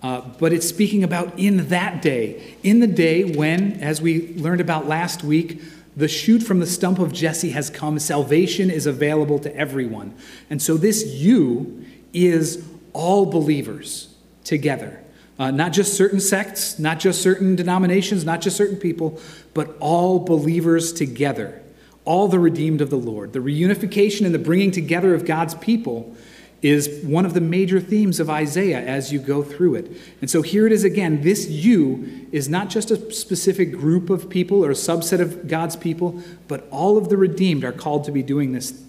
Uh, 0.01 0.21
but 0.39 0.51
it's 0.51 0.67
speaking 0.67 1.03
about 1.03 1.37
in 1.37 1.67
that 1.69 2.01
day, 2.01 2.55
in 2.63 2.79
the 2.79 2.87
day 2.87 3.23
when, 3.23 3.73
as 3.73 4.01
we 4.01 4.33
learned 4.33 4.61
about 4.61 4.87
last 4.87 5.23
week, 5.23 5.61
the 5.95 6.07
shoot 6.07 6.41
from 6.41 6.59
the 6.59 6.65
stump 6.65 6.97
of 6.97 7.13
Jesse 7.13 7.51
has 7.51 7.69
come. 7.69 7.99
Salvation 7.99 8.71
is 8.71 8.87
available 8.87 9.37
to 9.39 9.55
everyone. 9.55 10.15
And 10.49 10.61
so 10.61 10.75
this 10.75 11.05
you 11.05 11.85
is 12.13 12.67
all 12.93 13.25
believers 13.25 14.13
together. 14.43 15.01
Uh, 15.39 15.49
not 15.49 15.73
just 15.73 15.95
certain 15.95 16.19
sects, 16.19 16.77
not 16.77 16.99
just 16.99 17.21
certain 17.21 17.55
denominations, 17.55 18.23
not 18.23 18.41
just 18.41 18.55
certain 18.55 18.77
people, 18.77 19.19
but 19.53 19.75
all 19.79 20.19
believers 20.19 20.93
together. 20.93 21.61
All 22.05 22.27
the 22.27 22.39
redeemed 22.39 22.81
of 22.81 22.89
the 22.89 22.97
Lord. 22.97 23.33
The 23.33 23.39
reunification 23.39 24.25
and 24.25 24.35
the 24.35 24.39
bringing 24.39 24.71
together 24.71 25.15
of 25.15 25.25
God's 25.25 25.55
people 25.55 26.15
is 26.61 27.03
one 27.03 27.25
of 27.25 27.33
the 27.33 27.41
major 27.41 27.79
themes 27.79 28.19
of 28.19 28.29
Isaiah 28.29 28.79
as 28.79 29.11
you 29.11 29.19
go 29.19 29.41
through 29.41 29.75
it. 29.75 29.91
And 30.21 30.29
so 30.29 30.43
here 30.43 30.67
it 30.67 30.71
is 30.71 30.83
again. 30.83 31.21
This 31.21 31.49
you 31.49 32.27
is 32.31 32.47
not 32.47 32.69
just 32.69 32.91
a 32.91 33.11
specific 33.11 33.71
group 33.71 34.09
of 34.09 34.29
people 34.29 34.63
or 34.63 34.69
a 34.69 34.75
subset 34.75 35.19
of 35.19 35.47
God's 35.47 35.75
people, 35.75 36.21
but 36.47 36.67
all 36.69 36.97
of 36.97 37.09
the 37.09 37.17
redeemed 37.17 37.63
are 37.63 37.71
called 37.71 38.03
to 38.03 38.11
be 38.11 38.21
doing 38.21 38.51
this. 38.51 38.83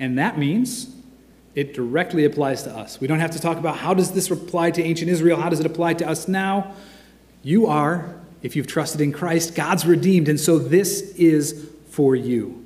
And 0.00 0.16
that 0.18 0.38
means 0.38 0.94
it 1.58 1.74
directly 1.74 2.24
applies 2.24 2.62
to 2.62 2.70
us. 2.70 3.00
We 3.00 3.08
don't 3.08 3.18
have 3.18 3.32
to 3.32 3.40
talk 3.40 3.58
about 3.58 3.78
how 3.78 3.92
does 3.92 4.12
this 4.12 4.30
apply 4.30 4.70
to 4.70 4.82
ancient 4.82 5.10
Israel? 5.10 5.40
How 5.40 5.48
does 5.48 5.58
it 5.58 5.66
apply 5.66 5.94
to 5.94 6.08
us 6.08 6.28
now? 6.28 6.76
You 7.42 7.66
are, 7.66 8.14
if 8.42 8.54
you've 8.54 8.68
trusted 8.68 9.00
in 9.00 9.10
Christ, 9.10 9.56
God's 9.56 9.84
redeemed. 9.84 10.28
And 10.28 10.38
so 10.38 10.60
this 10.60 11.00
is 11.16 11.68
for 11.90 12.14
you. 12.14 12.64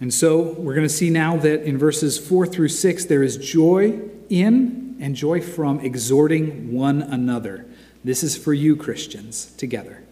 And 0.00 0.14
so 0.14 0.52
we're 0.52 0.76
going 0.76 0.86
to 0.86 0.94
see 0.94 1.10
now 1.10 1.36
that 1.38 1.64
in 1.64 1.78
verses 1.78 2.16
4 2.16 2.46
through 2.46 2.68
6, 2.68 3.06
there 3.06 3.24
is 3.24 3.36
joy 3.36 4.02
in 4.28 4.96
and 5.00 5.16
joy 5.16 5.40
from 5.40 5.80
exhorting 5.80 6.72
one 6.72 7.02
another. 7.02 7.66
This 8.04 8.22
is 8.22 8.36
for 8.36 8.54
you, 8.54 8.76
Christians, 8.76 9.46
together. 9.56 10.04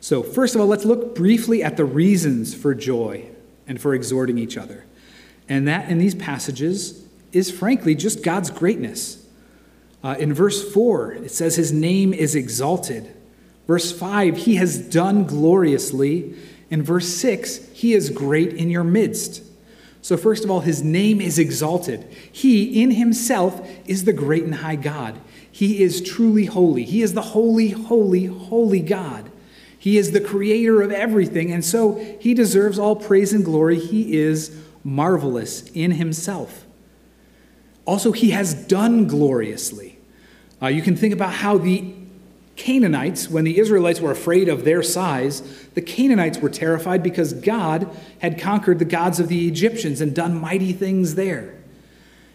So, 0.00 0.22
first 0.22 0.54
of 0.54 0.62
all, 0.62 0.66
let's 0.66 0.86
look 0.86 1.14
briefly 1.14 1.62
at 1.62 1.76
the 1.76 1.84
reasons 1.84 2.54
for 2.54 2.74
joy 2.74 3.28
and 3.70 3.80
for 3.80 3.94
exhorting 3.94 4.36
each 4.36 4.58
other. 4.58 4.84
And 5.48 5.68
that 5.68 5.88
in 5.88 5.98
these 5.98 6.16
passages 6.16 7.06
is 7.30 7.52
frankly 7.52 7.94
just 7.94 8.24
God's 8.24 8.50
greatness. 8.50 9.24
Uh, 10.02 10.16
in 10.18 10.34
verse 10.34 10.72
4, 10.74 11.12
it 11.12 11.30
says, 11.30 11.54
His 11.54 11.72
name 11.72 12.12
is 12.12 12.34
exalted. 12.34 13.14
Verse 13.68 13.96
5, 13.96 14.38
He 14.38 14.56
has 14.56 14.76
done 14.76 15.24
gloriously. 15.24 16.34
In 16.68 16.82
verse 16.82 17.06
6, 17.10 17.68
He 17.68 17.94
is 17.94 18.10
great 18.10 18.54
in 18.54 18.70
your 18.70 18.82
midst. 18.82 19.44
So, 20.02 20.16
first 20.16 20.42
of 20.42 20.50
all, 20.50 20.60
His 20.60 20.82
name 20.82 21.20
is 21.20 21.38
exalted. 21.38 22.04
He, 22.32 22.82
in 22.82 22.90
Himself, 22.90 23.64
is 23.86 24.04
the 24.04 24.12
great 24.12 24.42
and 24.42 24.56
high 24.56 24.76
God. 24.76 25.20
He 25.52 25.80
is 25.80 26.02
truly 26.02 26.46
holy. 26.46 26.82
He 26.82 27.02
is 27.02 27.14
the 27.14 27.22
holy, 27.22 27.68
holy, 27.68 28.24
holy 28.24 28.80
God. 28.80 29.29
He 29.80 29.96
is 29.96 30.12
the 30.12 30.20
creator 30.20 30.82
of 30.82 30.92
everything, 30.92 31.50
and 31.50 31.64
so 31.64 31.94
He 32.20 32.34
deserves 32.34 32.78
all 32.78 32.94
praise 32.94 33.32
and 33.32 33.42
glory. 33.42 33.78
He 33.78 34.18
is 34.18 34.54
marvelous 34.84 35.62
in 35.70 35.92
Himself. 35.92 36.66
Also, 37.86 38.12
He 38.12 38.30
has 38.30 38.52
done 38.52 39.06
gloriously. 39.06 39.98
Uh, 40.60 40.66
you 40.66 40.82
can 40.82 40.96
think 40.96 41.14
about 41.14 41.32
how 41.32 41.56
the 41.56 41.94
Canaanites, 42.56 43.30
when 43.30 43.44
the 43.44 43.58
Israelites 43.58 44.02
were 44.02 44.10
afraid 44.10 44.50
of 44.50 44.66
their 44.66 44.82
size, 44.82 45.40
the 45.72 45.80
Canaanites 45.80 46.40
were 46.40 46.50
terrified 46.50 47.02
because 47.02 47.32
God 47.32 47.88
had 48.18 48.38
conquered 48.38 48.78
the 48.78 48.84
gods 48.84 49.18
of 49.18 49.28
the 49.28 49.48
Egyptians 49.48 50.02
and 50.02 50.14
done 50.14 50.38
mighty 50.38 50.74
things 50.74 51.14
there. 51.14 51.54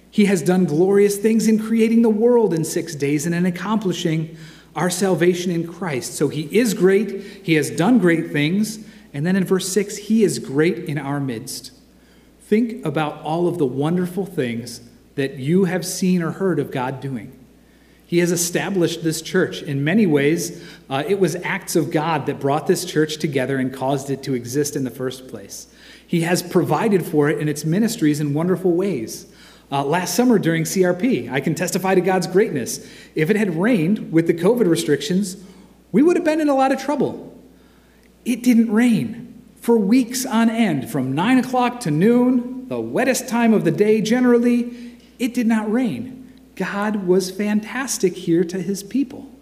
He 0.10 0.26
has 0.26 0.42
done 0.42 0.66
glorious 0.66 1.18
things 1.18 1.48
in 1.48 1.60
creating 1.60 2.02
the 2.02 2.10
world 2.10 2.56
in 2.56 2.64
six 2.64 2.96
days 2.96 3.28
and 3.28 3.36
in 3.36 3.46
accomplishing 3.46 4.36
our 4.76 4.90
salvation 4.90 5.52
in 5.52 5.68
Christ. 5.68 6.16
So 6.16 6.28
he 6.28 6.44
is 6.58 6.74
great, 6.74 7.22
he 7.44 7.54
has 7.54 7.70
done 7.70 8.00
great 8.00 8.32
things. 8.32 8.86
And 9.14 9.26
then 9.26 9.38
in 9.38 9.46
verse 9.46 9.70
6, 9.70 9.96
he 9.96 10.24
is 10.24 10.40
great 10.40 10.80
in 10.90 10.98
our 10.98 11.22
midst. 11.22 11.72
Think 12.42 12.86
about 12.86 13.22
all 13.22 13.48
of 13.48 13.58
the 13.58 13.66
wonderful 13.66 14.26
things 14.26 14.82
that 15.16 15.36
you 15.36 15.64
have 15.64 15.86
seen 15.86 16.22
or 16.22 16.32
heard 16.32 16.60
of 16.60 16.70
God 16.70 17.00
doing. 17.00 17.38
He 18.06 18.20
has 18.20 18.32
established 18.32 19.04
this 19.04 19.22
church. 19.22 19.64
In 19.64 19.84
many 19.84 20.06
ways, 20.06 20.64
uh, 20.90 21.04
it 21.08 21.20
was 21.20 21.36
acts 21.38 21.76
of 21.76 21.92
God 21.92 22.28
that 22.28 22.40
brought 22.40 22.68
this 22.68 22.86
church 22.86 23.18
together 23.18 23.58
and 23.58 23.74
caused 23.74 24.10
it 24.10 24.22
to 24.24 24.34
exist 24.34 24.76
in 24.76 24.84
the 24.84 24.92
first 24.92 25.28
place. 25.28 25.68
He 26.06 26.22
has 26.22 26.44
provided 26.44 27.04
for 27.06 27.30
it 27.30 27.40
in 27.40 27.50
its 27.50 27.66
ministries 27.66 28.20
in 28.20 28.34
wonderful 28.34 28.74
ways. 28.74 29.26
Uh, 29.72 29.84
last 29.84 30.16
summer 30.16 30.38
during 30.38 30.64
CRP, 30.64 31.32
I 31.32 31.40
can 31.40 31.56
testify 31.56 31.96
to 31.96 32.02
God's 32.02 32.28
greatness. 32.28 32.88
If 33.16 33.30
it 33.30 33.36
had 33.36 33.56
rained 33.60 34.12
with 34.12 34.28
the 34.28 34.34
COVID 34.34 34.68
restrictions, 34.68 35.38
we 35.92 36.04
would 36.04 36.16
have 36.16 36.26
been 36.26 36.42
in 36.42 36.50
a 36.50 36.56
lot 36.56 36.72
of 36.72 36.80
trouble. 36.80 37.36
It 38.26 38.44
didn't 38.44 38.72
rain 38.72 39.44
for 39.60 39.78
weeks 39.78 40.26
on 40.26 40.50
end, 40.50 40.92
from 40.92 41.14
9 41.14 41.40
o'clock 41.40 41.80
to 41.82 41.92
noon, 41.92 42.68
the 42.68 42.80
wettest 42.80 43.28
time 43.28 43.54
of 43.54 43.64
the 43.64 43.72
day 43.72 44.02
generally. 44.02 44.98
It 45.18 45.34
did 45.34 45.48
not 45.48 45.72
rain. 45.72 46.32
God 46.56 47.08
was 47.08 47.32
fantastic 47.32 48.16
here 48.16 48.44
to 48.44 48.62
his 48.62 48.84
people. 48.84 49.35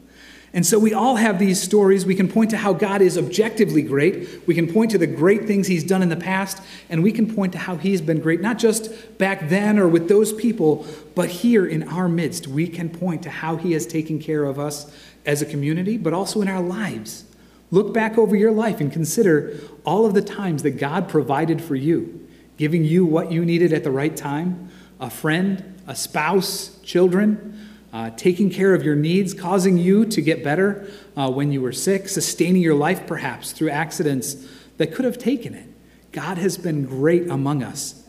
And 0.56 0.64
so 0.64 0.78
we 0.78 0.94
all 0.94 1.16
have 1.16 1.40
these 1.40 1.60
stories. 1.60 2.06
We 2.06 2.14
can 2.14 2.28
point 2.28 2.52
to 2.52 2.58
how 2.58 2.74
God 2.74 3.02
is 3.02 3.18
objectively 3.18 3.82
great. 3.82 4.48
We 4.48 4.54
can 4.54 4.72
point 4.72 4.92
to 4.92 5.00
the 5.00 5.08
great 5.08 5.46
things 5.46 5.66
he's 5.66 5.84
done 5.84 6.04
in 6.04 6.10
the 6.10 6.16
past, 6.16 6.62
and 6.90 7.02
we 7.02 7.12
can 7.12 7.34
point 7.34 7.54
to 7.54 7.58
how 7.58 7.78
he's 7.78 8.02
been 8.02 8.20
great, 8.20 8.40
not 8.40 8.60
just 8.60 9.18
back 9.18 9.50
then 9.50 9.80
or 9.80 9.88
with 9.88 10.08
those 10.08 10.32
people, 10.32 10.86
but 11.16 11.30
here 11.30 11.66
in 11.66 11.82
our 11.90 12.08
midst. 12.08 12.48
We 12.48 12.68
can 12.68 12.90
point 12.90 13.24
to 13.24 13.32
how 13.32 13.56
he 13.56 13.72
has 13.72 13.88
taken 13.88 14.20
care 14.20 14.44
of 14.44 14.60
us 14.60 14.96
as 15.26 15.42
a 15.42 15.46
community, 15.48 15.98
but 15.98 16.14
also 16.14 16.42
in 16.44 16.48
our 16.48 16.62
lives. 16.62 17.26
Look 17.72 17.92
back 17.92 18.20
over 18.20 18.36
your 18.36 18.52
life 18.52 18.80
and 18.80 18.94
consider 18.94 19.60
all 19.84 20.06
of 20.06 20.14
the 20.14 20.22
times 20.22 20.62
that 20.62 20.78
God 20.78 21.10
provided 21.10 21.64
for 21.64 21.76
you, 21.76 22.28
giving 22.58 22.84
you 22.84 23.08
what 23.08 23.32
you 23.32 23.44
needed 23.44 23.74
at 23.74 23.84
the 23.84 23.92
right 23.92 24.16
time 24.16 24.70
a 25.00 25.10
friend, 25.10 25.82
a 25.88 25.96
spouse, 25.96 26.80
children 26.84 27.63
uh, 27.94 28.10
taking 28.18 28.50
care 28.50 28.74
of 28.74 28.84
your 28.84 28.96
needs, 28.96 29.34
causing 29.34 29.78
you 29.78 30.04
to 30.04 30.22
get 30.22 30.44
better 30.44 30.90
uh, 31.16 31.32
when 31.32 31.52
you 31.52 31.62
were 31.62 31.72
sick, 31.72 32.10
sustaining 32.10 32.62
your 32.62 32.74
life 32.74 33.06
perhaps 33.06 33.52
through 33.52 33.70
accidents 33.70 34.48
that 34.78 34.92
could 34.92 35.06
have 35.06 35.20
taken 35.20 35.54
it. 35.54 35.70
God 36.12 36.40
has 36.40 36.58
been 36.58 36.86
great 36.86 37.30
among 37.30 37.62
us. 37.62 38.04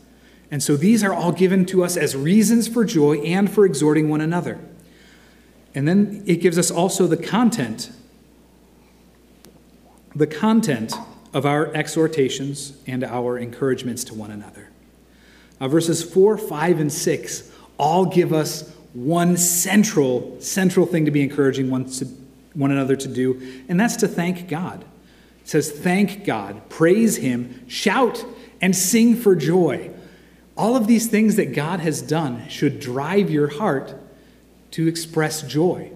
And 0.51 0.63
so 0.63 0.77
these 0.77 1.05
are 1.05 1.13
all 1.13 1.33
given 1.33 1.67
to 1.67 1.85
us 1.85 1.97
as 1.97 2.17
reasons 2.17 2.67
for 2.67 2.85
joy 2.85 3.19
and 3.19 3.51
for 3.51 3.67
exhorting 3.67 4.09
one 4.09 4.21
another. 4.21 4.59
And 5.75 5.87
then 5.87 6.23
it 6.27 6.37
gives 6.37 6.57
us 6.57 6.71
also 6.71 7.07
the 7.07 7.17
content, 7.17 7.91
the 10.15 10.27
content 10.27 10.95
of 11.35 11.45
our 11.45 11.75
exhortations 11.75 12.79
and 12.87 13.05
our 13.05 13.37
encouragements 13.37 14.05
to 14.05 14.15
one 14.15 14.31
another. 14.31 14.71
Uh, 15.61 15.69
verses 15.69 16.03
4, 16.03 16.39
5, 16.39 16.81
and 16.81 16.93
6 16.93 17.51
all 17.77 18.07
give 18.07 18.33
us 18.33 18.73
one 18.95 19.37
central, 19.37 20.41
central 20.41 20.87
thing 20.87 21.05
to 21.05 21.11
be 21.11 21.23
encouraging 21.23 21.69
one, 21.69 21.85
to, 21.85 22.07
one 22.55 22.71
another 22.71 22.97
to 22.97 23.09
do, 23.09 23.63
and 23.69 23.79
that's 23.79 23.97
to 23.97 24.09
thank 24.09 24.49
God. 24.49 24.85
It 25.43 25.49
says, 25.49 25.71
Thank 25.71 26.25
God, 26.25 26.69
praise 26.71 27.17
Him, 27.17 27.69
shout, 27.69 28.25
and 28.61 28.75
sing 28.75 29.17
for 29.17 29.37
joy. 29.37 29.91
All 30.57 30.77
of 30.77 30.87
these 30.87 31.09
things 31.09 31.37
that 31.37 31.53
God 31.53 31.81
has 31.81 32.01
done 32.01 32.49
should 32.49 32.79
drive 32.79 33.29
your 33.31 33.49
heart 33.49 33.95
to 34.71 34.87
express 34.87 35.43
joy. 35.43 35.91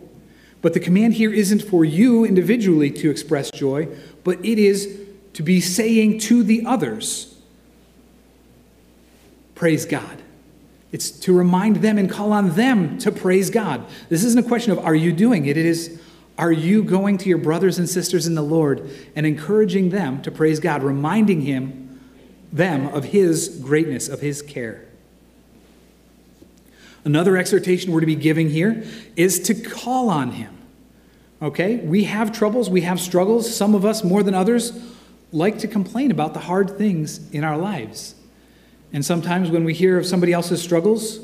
But 0.60 0.74
the 0.74 0.80
command 0.80 1.14
here 1.14 1.32
isn't 1.32 1.62
for 1.62 1.84
you 1.84 2.24
individually 2.24 2.90
to 2.90 3.10
express 3.10 3.52
joy, 3.52 3.88
but 4.24 4.44
it 4.44 4.58
is 4.58 4.98
to 5.34 5.44
be 5.44 5.60
saying 5.60 6.18
to 6.20 6.42
the 6.42 6.66
others, 6.66 7.36
Praise 9.54 9.86
God. 9.86 10.22
It's 10.90 11.10
to 11.10 11.36
remind 11.36 11.76
them 11.76 11.98
and 11.98 12.10
call 12.10 12.32
on 12.32 12.54
them 12.54 12.98
to 12.98 13.12
praise 13.12 13.50
God. 13.50 13.84
This 14.08 14.24
isn't 14.24 14.44
a 14.44 14.48
question 14.48 14.72
of 14.72 14.78
are 14.78 14.94
you 14.94 15.12
doing 15.12 15.46
it? 15.46 15.56
It 15.56 15.66
is 15.66 16.00
are 16.38 16.52
you 16.52 16.84
going 16.84 17.18
to 17.18 17.28
your 17.28 17.38
brothers 17.38 17.78
and 17.78 17.88
sisters 17.88 18.26
in 18.26 18.34
the 18.34 18.42
Lord 18.42 18.88
and 19.16 19.26
encouraging 19.26 19.90
them 19.90 20.22
to 20.22 20.30
praise 20.30 20.60
God, 20.60 20.82
reminding 20.82 21.42
him 21.42 22.00
them 22.52 22.88
of 22.88 23.04
his 23.04 23.58
greatness, 23.60 24.08
of 24.08 24.20
his 24.20 24.40
care. 24.40 24.84
Another 27.04 27.36
exhortation 27.36 27.92
we're 27.92 28.00
to 28.00 28.06
be 28.06 28.14
giving 28.14 28.50
here 28.50 28.84
is 29.16 29.40
to 29.40 29.54
call 29.54 30.08
on 30.10 30.32
him. 30.32 30.56
Okay? 31.40 31.76
We 31.76 32.04
have 32.04 32.32
troubles, 32.32 32.68
we 32.70 32.82
have 32.82 33.00
struggles. 33.00 33.54
Some 33.54 33.74
of 33.74 33.84
us 33.84 34.02
more 34.02 34.22
than 34.22 34.34
others 34.34 34.72
like 35.32 35.58
to 35.58 35.68
complain 35.68 36.10
about 36.10 36.34
the 36.34 36.40
hard 36.40 36.76
things 36.78 37.30
in 37.30 37.44
our 37.44 37.56
lives. 37.56 38.14
And 38.92 39.04
sometimes 39.04 39.50
when 39.50 39.64
we 39.64 39.74
hear 39.74 39.98
of 39.98 40.06
somebody 40.06 40.32
else's 40.32 40.62
struggles, 40.62 41.20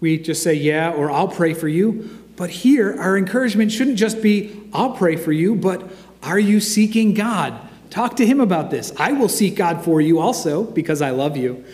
we 0.00 0.18
just 0.18 0.42
say, 0.42 0.54
Yeah, 0.54 0.92
or 0.92 1.10
I'll 1.10 1.28
pray 1.28 1.54
for 1.54 1.68
you. 1.68 2.22
But 2.36 2.50
here, 2.50 2.94
our 3.00 3.16
encouragement 3.16 3.72
shouldn't 3.72 3.96
just 3.96 4.20
be, 4.20 4.60
I'll 4.72 4.92
pray 4.92 5.16
for 5.16 5.32
you, 5.32 5.54
but 5.54 5.88
are 6.22 6.38
you 6.38 6.60
seeking 6.60 7.14
God? 7.14 7.58
Talk 7.88 8.16
to 8.16 8.26
Him 8.26 8.40
about 8.40 8.70
this. 8.70 8.92
I 8.98 9.12
will 9.12 9.28
seek 9.28 9.56
God 9.56 9.82
for 9.84 10.00
you 10.00 10.18
also 10.18 10.64
because 10.64 11.00
I 11.00 11.10
love 11.10 11.36
you. 11.36 11.64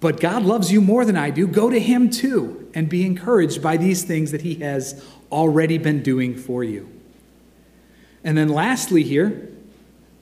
But 0.00 0.20
God 0.20 0.44
loves 0.44 0.70
you 0.70 0.80
more 0.80 1.04
than 1.04 1.16
I 1.16 1.30
do. 1.30 1.48
Go 1.48 1.68
to 1.68 1.80
Him 1.80 2.10
too 2.10 2.70
and 2.74 2.88
be 2.88 3.04
encouraged 3.04 3.60
by 3.60 3.76
these 3.76 4.04
things 4.04 4.30
that 4.30 4.42
He 4.42 4.56
has 4.56 5.04
already 5.32 5.78
been 5.78 6.02
doing 6.02 6.36
for 6.36 6.62
you. 6.62 6.88
And 8.22 8.38
then 8.38 8.48
lastly, 8.48 9.02
here, 9.02 9.50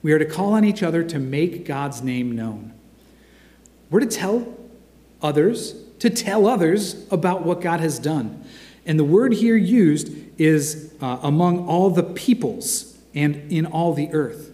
we 0.01 0.11
are 0.11 0.19
to 0.19 0.25
call 0.25 0.53
on 0.53 0.63
each 0.63 0.81
other 0.81 1.03
to 1.03 1.19
make 1.19 1.65
God's 1.65 2.01
name 2.01 2.35
known. 2.35 2.73
We're 3.89 4.01
to 4.01 4.05
tell 4.05 4.55
others, 5.21 5.75
to 5.99 6.09
tell 6.09 6.47
others 6.47 7.05
about 7.11 7.43
what 7.43 7.61
God 7.61 7.79
has 7.79 7.99
done. 7.99 8.43
And 8.85 8.97
the 8.97 9.03
word 9.03 9.33
here 9.33 9.55
used 9.55 10.15
is 10.39 10.93
uh, 11.01 11.19
among 11.21 11.67
all 11.67 11.89
the 11.89 12.03
peoples 12.03 12.97
and 13.13 13.51
in 13.51 13.65
all 13.65 13.93
the 13.93 14.09
earth. 14.13 14.53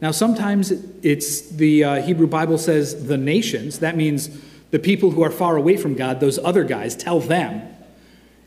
Now, 0.00 0.10
sometimes 0.10 0.72
it's 1.02 1.48
the 1.48 1.84
uh, 1.84 2.02
Hebrew 2.02 2.26
Bible 2.26 2.58
says 2.58 3.06
the 3.06 3.16
nations. 3.16 3.78
That 3.78 3.96
means 3.96 4.30
the 4.72 4.78
people 4.78 5.12
who 5.12 5.22
are 5.22 5.30
far 5.30 5.56
away 5.56 5.76
from 5.76 5.94
God, 5.94 6.18
those 6.18 6.38
other 6.38 6.64
guys, 6.64 6.96
tell 6.96 7.20
them. 7.20 7.62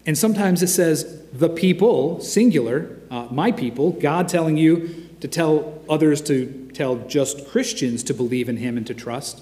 And 0.06 0.18
sometimes 0.18 0.62
it 0.62 0.68
says 0.68 1.22
the 1.32 1.50
people, 1.50 2.20
singular, 2.20 2.98
uh, 3.10 3.28
my 3.32 3.52
people, 3.52 3.92
God 3.92 4.28
telling 4.28 4.58
you 4.58 5.10
to 5.22 5.28
tell 5.28 5.82
others 5.90 6.22
to 6.24 6.70
tell 6.74 6.98
just 7.08 7.48
Christians 7.48 8.04
to 8.04 8.14
believe 8.14 8.50
in 8.50 8.58
Him 8.58 8.78
and 8.78 8.86
to 8.88 8.94
trust. 8.94 9.42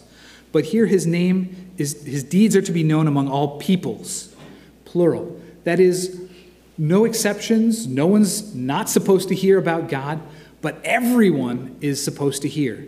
But 0.54 0.66
here 0.66 0.86
his 0.86 1.06
name 1.06 1.74
is, 1.78 2.04
his 2.04 2.24
deeds 2.24 2.56
are 2.56 2.62
to 2.62 2.72
be 2.72 2.84
known 2.84 3.08
among 3.08 3.28
all 3.28 3.58
peoples, 3.58 4.34
plural. 4.86 5.42
That 5.66 5.82
is, 5.82 6.30
no 6.78 7.06
exceptions. 7.06 7.88
No 7.88 8.08
one's 8.08 8.56
not 8.56 8.88
supposed 8.88 9.28
to 9.30 9.36
hear 9.36 9.58
about 9.58 9.90
God, 9.90 10.22
but 10.62 10.80
everyone 10.86 11.76
is 11.82 12.02
supposed 12.02 12.44
to 12.44 12.48
hear. 12.48 12.88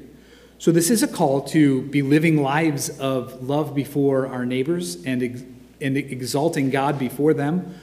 So, 0.60 0.72
this 0.72 0.90
is 0.90 1.04
a 1.04 1.08
call 1.08 1.42
to 1.50 1.82
be 1.82 2.02
living 2.02 2.42
lives 2.42 2.90
of 3.00 3.44
love 3.44 3.76
before 3.76 4.28
our 4.28 4.46
neighbors 4.46 5.04
and, 5.04 5.22
and 5.82 5.98
exalting 5.98 6.70
God 6.70 6.98
before 6.98 7.34
them. 7.34 7.76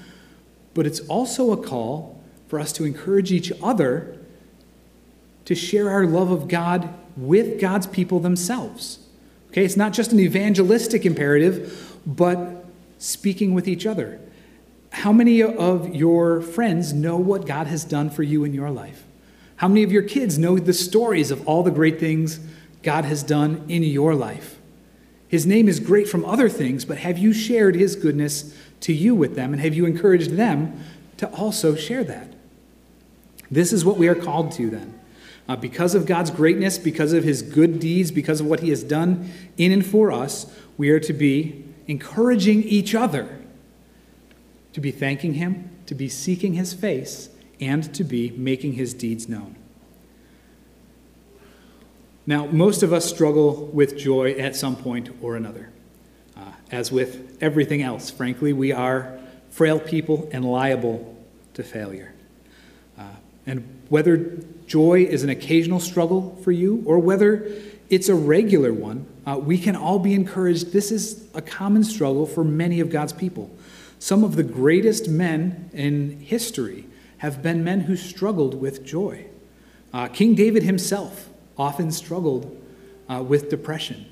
But 0.75 0.87
it's 0.87 1.01
also 1.01 1.53
a 1.53 1.57
call 1.57 2.23
for 2.49 2.59
us 2.59 2.73
to 2.75 2.85
encourage 2.85 3.33
each 3.33 3.53
other 3.63 4.19
to 5.45 5.55
share 5.55 5.91
our 5.91 6.07
love 6.07 6.31
of 6.31 6.49
God 6.49 6.89
with 7.17 7.61
God's 7.61 7.87
people 7.87 8.21
themselves. 8.21 9.02
Okay, 9.53 9.67
it's 9.67 9.77
not 9.77 9.93
just 9.93 10.13
an 10.13 10.21
evangelistic 10.21 11.05
imperative, 11.05 11.99
but 12.07 12.65
speaking 12.99 13.53
with 13.53 13.69
each 13.69 13.85
other. 13.85 14.19
How 14.91 15.13
many 15.13 15.43
of 15.43 15.95
your 15.95 16.41
friends 16.41 16.95
know 16.95 17.19
what 17.19 17.47
God 17.47 17.67
has 17.67 17.85
done 17.85 18.09
for 18.09 18.23
you 18.23 18.45
in 18.45 18.55
your 18.55 18.71
life? 18.71 19.05
How 19.57 19.69
many 19.69 19.83
of 19.83 19.93
your 19.93 20.03
kids 20.03 20.39
know 20.39 20.59
the 20.59 20.73
stories 20.73 21.31
of 21.31 21.47
all 21.47 21.63
the 21.63 21.71
great 21.71 22.01
things 22.01 22.41
God 22.83 23.05
has 23.05 23.23
done 23.23 23.65
in 23.69 23.83
your 23.83 24.15
life? 24.15 24.59
His 25.29 25.45
name 25.45 25.69
is 25.69 25.81
great 25.81 26.09
from 26.09 26.25
other 26.25 26.49
things, 26.49 26.87
but 26.87 26.99
have 26.99 27.19
you 27.19 27.35
shared 27.35 27.75
his 27.75 27.95
goodness 27.95 28.57
to 28.81 28.95
you 28.95 29.15
with 29.15 29.35
them? 29.37 29.53
And 29.53 29.61
have 29.61 29.75
you 29.75 29.85
encouraged 29.85 30.31
them 30.31 30.83
to 31.19 31.29
also 31.29 31.75
share 31.75 32.05
that? 32.05 32.33
This 33.51 33.71
is 33.71 33.85
what 33.85 33.99
we 33.99 34.09
are 34.09 34.15
called 34.15 34.53
to 34.53 34.71
then. 34.71 34.99
Uh, 35.49 35.57
because 35.57 35.95
of 35.95 36.07
God's 36.07 36.31
greatness, 36.31 36.79
because 36.79 37.13
of 37.13 37.25
his 37.25 37.43
good 37.43 37.81
deeds, 37.81 38.11
because 38.11 38.41
of 38.41 38.47
what 38.47 38.61
he 38.61 38.71
has 38.71 38.83
done 38.83 39.31
in 39.57 39.73
and 39.73 39.85
for 39.85 40.13
us, 40.13 40.47
we 40.79 40.91
are 40.91 41.01
to 41.01 41.13
be 41.13 41.65
encouraging 41.87 42.63
each 42.63 42.95
other 42.95 43.39
to 44.73 44.81
be 44.81 44.91
thanking 44.91 45.35
him, 45.35 45.71
to 45.87 45.95
be 45.95 46.09
seeking 46.09 46.55
his 46.55 46.73
face, 46.73 47.29
and 47.61 47.95
to 47.95 48.05
be 48.05 48.31
making 48.31 48.75
his 48.75 48.95
deeds 48.95 49.29
known. 49.29 49.57
Now, 52.27 52.47
most 52.47 52.83
of 52.83 52.93
us 52.93 53.05
struggle 53.05 53.67
with 53.67 53.99
joy 53.99 54.33
at 54.33 54.57
some 54.57 54.77
point 54.77 55.11
or 55.21 55.37
another. 55.37 55.71
Uh, 56.37 56.53
as 56.71 56.91
with 56.91 57.37
everything 57.41 57.83
else, 57.83 58.11
frankly, 58.11 58.53
we 58.53 58.73
are 58.73 59.19
frail 59.51 59.79
people 59.79 60.29
and 60.33 60.45
liable 60.45 61.17
to 61.55 61.63
failure. 61.63 62.15
Uh, 62.97 63.03
and 63.47 63.83
whether 63.89 64.39
joy 64.73 65.05
is 65.05 65.23
an 65.23 65.29
occasional 65.29 65.79
struggle 65.79 66.35
for 66.43 66.51
you 66.51 66.83
or 66.87 66.99
whether 66.99 67.47
it's 67.91 68.09
a 68.09 68.15
regular 68.15 68.73
one, 68.73 69.05
uh, 69.27 69.37
we 69.39 69.59
can 69.59 69.77
all 69.77 69.99
be 69.99 70.15
encouraged. 70.15 70.73
This 70.73 70.91
is 70.91 71.29
a 71.35 71.43
common 71.43 71.85
struggle 71.85 72.25
for 72.25 72.43
many 72.43 72.81
of 72.81 72.89
God's 72.89 73.13
people. 73.13 73.55
Some 73.99 74.25
of 74.25 74.35
the 74.35 74.43
greatest 74.43 75.09
men 75.09 75.69
in 75.75 76.21
history 76.21 76.87
have 77.19 77.43
been 77.43 77.63
men 77.63 77.81
who 77.81 77.97
struggled 77.97 78.55
with 78.55 78.83
joy. 78.83 79.27
Uh, 79.93 80.09
King 80.09 80.35
David 80.35 80.63
himself 80.63 81.29
often 81.59 81.91
struggled 81.91 82.59
uh, 83.11 83.23
with 83.23 83.51
depression. 83.51 84.07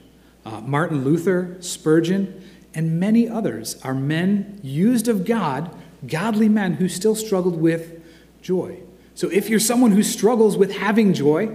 Uh, 0.44 0.60
Martin 0.60 1.04
Luther, 1.04 1.56
Spurgeon, 1.60 2.44
and 2.74 3.00
many 3.00 3.26
others 3.26 3.80
are 3.82 3.94
men 3.94 4.60
used 4.62 5.08
of 5.08 5.24
God, 5.24 5.74
godly 6.06 6.50
men 6.50 6.74
who 6.74 6.86
still 6.86 7.14
struggled 7.14 7.58
with 7.58 7.98
joy. 8.42 8.82
So 9.20 9.28
if 9.28 9.50
you're 9.50 9.60
someone 9.60 9.90
who 9.90 10.02
struggles 10.02 10.56
with 10.56 10.72
having 10.72 11.12
joy, 11.12 11.54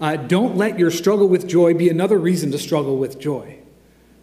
uh, 0.00 0.14
don't 0.14 0.56
let 0.56 0.78
your 0.78 0.92
struggle 0.92 1.26
with 1.26 1.48
joy 1.48 1.74
be 1.74 1.88
another 1.88 2.16
reason 2.16 2.52
to 2.52 2.58
struggle 2.58 2.96
with 2.96 3.18
joy. 3.18 3.58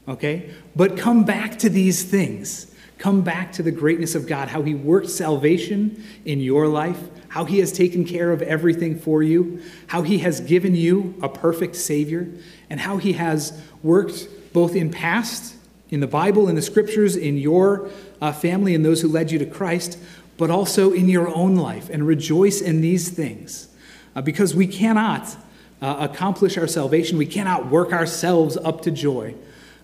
Okay? 0.07 0.49
But 0.77 0.97
come 0.97 1.25
back 1.25 1.59
to 1.59 1.69
these 1.69 2.05
things. 2.05 2.73
Come 2.97 3.21
back 3.21 3.51
to 3.51 3.63
the 3.63 3.71
greatness 3.71 4.15
of 4.15 4.27
God, 4.27 4.47
how 4.47 4.61
He 4.61 4.75
worked 4.75 5.09
salvation 5.09 6.01
in 6.23 6.39
your 6.39 6.69
life, 6.69 7.01
how 7.27 7.43
He 7.43 7.59
has 7.59 7.73
taken 7.73 8.05
care 8.05 8.31
of 8.31 8.41
everything 8.41 8.97
for 8.97 9.21
you, 9.21 9.61
how 9.87 10.03
He 10.03 10.19
has 10.19 10.39
given 10.39 10.73
you 10.73 11.15
a 11.21 11.27
perfect 11.27 11.75
Savior, 11.75 12.29
and 12.69 12.79
how 12.79 12.95
He 12.95 13.11
has 13.11 13.61
worked 13.83 14.29
both 14.53 14.73
in 14.73 14.89
past, 14.89 15.53
in 15.89 15.99
the 15.99 16.07
Bible, 16.07 16.47
in 16.47 16.55
the 16.55 16.61
Scriptures, 16.61 17.17
in 17.17 17.37
your 17.37 17.89
uh, 18.21 18.31
family, 18.31 18.73
and 18.73 18.85
those 18.85 19.01
who 19.01 19.09
led 19.09 19.31
you 19.31 19.39
to 19.39 19.45
Christ, 19.45 19.97
but 20.39 20.49
also 20.49 20.93
in 20.93 21.09
your 21.09 21.27
own 21.35 21.55
life. 21.57 21.89
And 21.89 22.07
rejoice 22.07 22.61
in 22.61 22.79
these 22.81 23.09
things. 23.09 23.67
Uh, 24.15 24.21
because 24.21 24.55
we 24.55 24.65
cannot 24.65 25.37
uh, 25.81 26.07
accomplish 26.09 26.57
our 26.57 26.65
salvation, 26.65 27.17
we 27.17 27.25
cannot 27.25 27.69
work 27.69 27.91
ourselves 27.91 28.57
up 28.57 28.81
to 28.83 28.91
joy, 28.91 29.35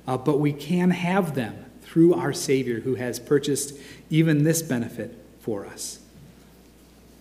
uh, 0.08 0.18
but 0.18 0.40
we 0.40 0.54
can 0.54 0.92
have 0.92 1.36
them 1.36 1.66
through 1.82 2.14
our 2.14 2.34
Savior 2.34 2.80
who 2.80 2.96
has 2.96 3.20
purchased 3.20 3.78
even 4.10 4.44
this 4.44 4.62
benefit 4.62 5.14
for 5.42 5.66
us. 5.66 6.00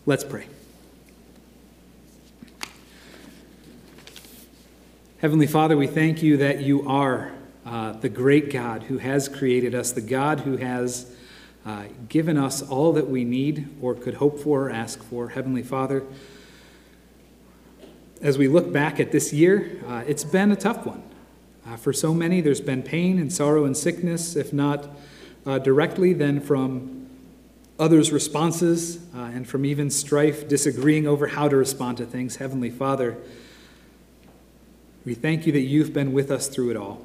Let's 0.07 0.25
pray. 0.25 0.47
Heavenly 5.19 5.47
Father, 5.47 5.77
we 5.77 5.89
thank 5.89 6.23
you 6.23 6.37
that 6.37 6.61
you 6.61 6.87
are 6.87 7.33
uh, 7.67 7.93
the 7.93 8.09
great 8.09 8.53
God 8.53 8.85
who 8.85 8.99
has 8.99 9.29
created 9.29 9.75
us, 9.75 9.91
the 9.91 10.01
God 10.01 10.41
who 10.41 10.57
has 10.59 11.14
uh, 11.67 11.85
given 12.09 12.37
us 12.37 12.63
all 12.63 12.93
that 12.93 13.09
we 13.09 13.25
need 13.25 13.69
or 13.81 13.95
could 13.95 14.15
hope 14.15 14.39
for 14.39 14.69
or 14.69 14.71
ask 14.71 15.03
for. 15.03 15.31
Heavenly 15.31 15.63
Father, 15.63 16.05
as 18.21 18.39
we 18.39 18.49
look 18.49 18.73
back 18.73 19.01
at 19.01 19.13
this 19.13 19.33
year, 19.33 19.81
uh, 19.87 20.05
it's 20.07 20.25
been 20.25 20.53
a 20.53 20.57
tough 20.57 20.85
one. 20.87 21.03
Uh, 21.67 21.77
for 21.77 21.93
so 21.93 22.13
many, 22.13 22.41
there's 22.41 22.61
been 22.61 22.83
pain 22.83 23.19
and 23.19 23.33
sorrow 23.33 23.65
and 23.65 23.77
sickness, 23.77 24.37
if 24.37 24.53
not 24.53 24.89
uh, 25.47 25.59
directly, 25.59 26.13
then 26.13 26.41
from 26.41 27.09
others' 27.79 28.13
responses 28.13 28.99
uh, 29.15 29.21
and 29.21 29.49
from 29.49 29.65
even 29.65 29.91
strife, 29.91 30.47
disagreeing 30.47 31.07
over 31.07 31.29
how 31.29 31.49
to 31.49 31.57
respond 31.57 31.97
to 31.97 32.07
things. 32.07 32.37
Heavenly 32.37 32.71
Father, 32.71 33.17
we 35.05 35.15
thank 35.15 35.47
you 35.47 35.53
that 35.53 35.61
you've 35.61 35.93
been 35.93 36.13
with 36.13 36.31
us 36.31 36.49
through 36.49 36.71
it 36.71 36.77
all. 36.77 37.05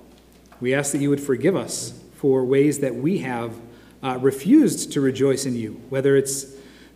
We 0.61 0.73
ask 0.73 0.91
that 0.91 0.99
you 0.99 1.09
would 1.09 1.21
forgive 1.21 1.55
us 1.55 1.99
for 2.15 2.43
ways 2.43 2.79
that 2.79 2.95
we 2.95 3.19
have 3.19 3.53
uh, 4.03 4.17
refused 4.21 4.91
to 4.93 5.01
rejoice 5.01 5.45
in 5.45 5.55
you, 5.55 5.81
whether 5.89 6.15
it's 6.15 6.45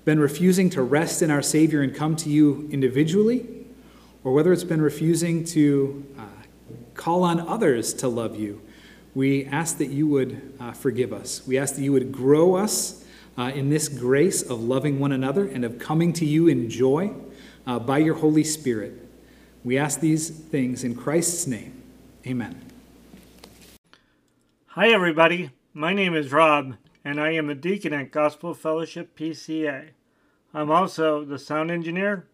been 0.06 0.20
refusing 0.20 0.70
to 0.72 0.82
rest 0.82 1.22
in 1.22 1.32
our 1.32 1.42
Savior 1.42 1.82
and 1.82 1.96
come 1.96 2.16
to 2.18 2.30
you 2.30 2.68
individually, 2.72 3.66
or 4.24 4.34
whether 4.34 4.52
it's 4.54 4.63
been 4.63 4.82
refusing 4.82 5.44
to 5.44 6.06
uh, 6.18 6.24
call 6.94 7.24
on 7.24 7.39
others 7.39 7.94
to 7.94 8.08
love 8.08 8.39
you, 8.39 8.62
we 9.16 9.46
ask 9.46 9.78
that 9.78 9.88
you 9.88 10.08
would 10.08 10.54
uh, 10.60 10.72
forgive 10.72 11.13
us. 11.13 11.46
We 11.46 11.58
ask 11.58 11.76
that 11.76 11.82
you 11.82 11.92
would 11.92 12.12
grow 12.12 12.56
us 12.56 13.06
uh, 13.38 13.52
in 13.54 13.70
this 13.70 13.88
grace 13.88 14.42
of 14.42 14.62
loving 14.62 15.00
one 15.00 15.12
another 15.12 15.48
and 15.48 15.63
of 15.63 15.80
coming 15.80 16.13
to 16.13 16.26
you 16.26 16.48
in 16.48 16.70
joy 16.70 17.13
uh, 17.66 17.80
by 17.80 18.00
your 18.00 18.16
Holy 18.16 18.44
Spirit. 18.44 18.94
We 19.63 19.78
ask 19.78 20.00
these 20.00 20.30
things 20.30 20.84
in 20.84 20.96
Christ's 20.96 21.48
name. 21.48 21.82
Amen. 22.28 22.60
Hi, 24.68 24.89
everybody. 24.89 25.52
My 25.74 25.94
name 25.94 26.16
is 26.16 26.32
Rob, 26.32 26.76
and 27.04 27.20
I 27.20 27.32
am 27.32 27.50
a 27.50 27.56
deacon 27.56 27.94
at 27.94 28.12
Gospel 28.12 28.54
Fellowship 28.54 29.18
PCA. 29.18 29.89
I'm 30.54 30.72
also 30.72 31.26
the 31.26 31.39
sound 31.39 31.72
engineer, 31.72 32.28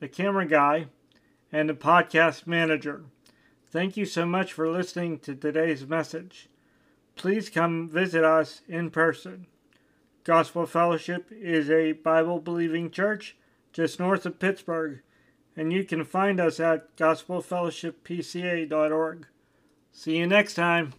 the 0.00 0.08
camera 0.08 0.46
guy, 0.46 0.86
and 1.52 1.68
the 1.68 1.74
podcast 1.74 2.46
manager. 2.46 3.04
Thank 3.70 3.96
you 3.96 4.06
so 4.06 4.26
much 4.26 4.52
for 4.52 4.70
listening 4.70 5.18
to 5.20 5.34
today's 5.34 5.86
message. 5.86 6.48
Please 7.16 7.50
come 7.50 7.88
visit 7.88 8.24
us 8.24 8.62
in 8.68 8.90
person. 8.90 9.46
Gospel 10.24 10.66
Fellowship 10.66 11.30
is 11.30 11.70
a 11.70 11.92
Bible 11.92 12.40
believing 12.40 12.90
church 12.90 13.36
just 13.72 14.00
north 14.00 14.26
of 14.26 14.38
Pittsburgh, 14.38 15.00
and 15.56 15.72
you 15.72 15.82
can 15.84 16.04
find 16.04 16.38
us 16.40 16.60
at 16.60 16.94
gospelfellowshippca.org. 16.96 19.26
See 19.92 20.16
you 20.16 20.26
next 20.26 20.54
time. 20.54 20.92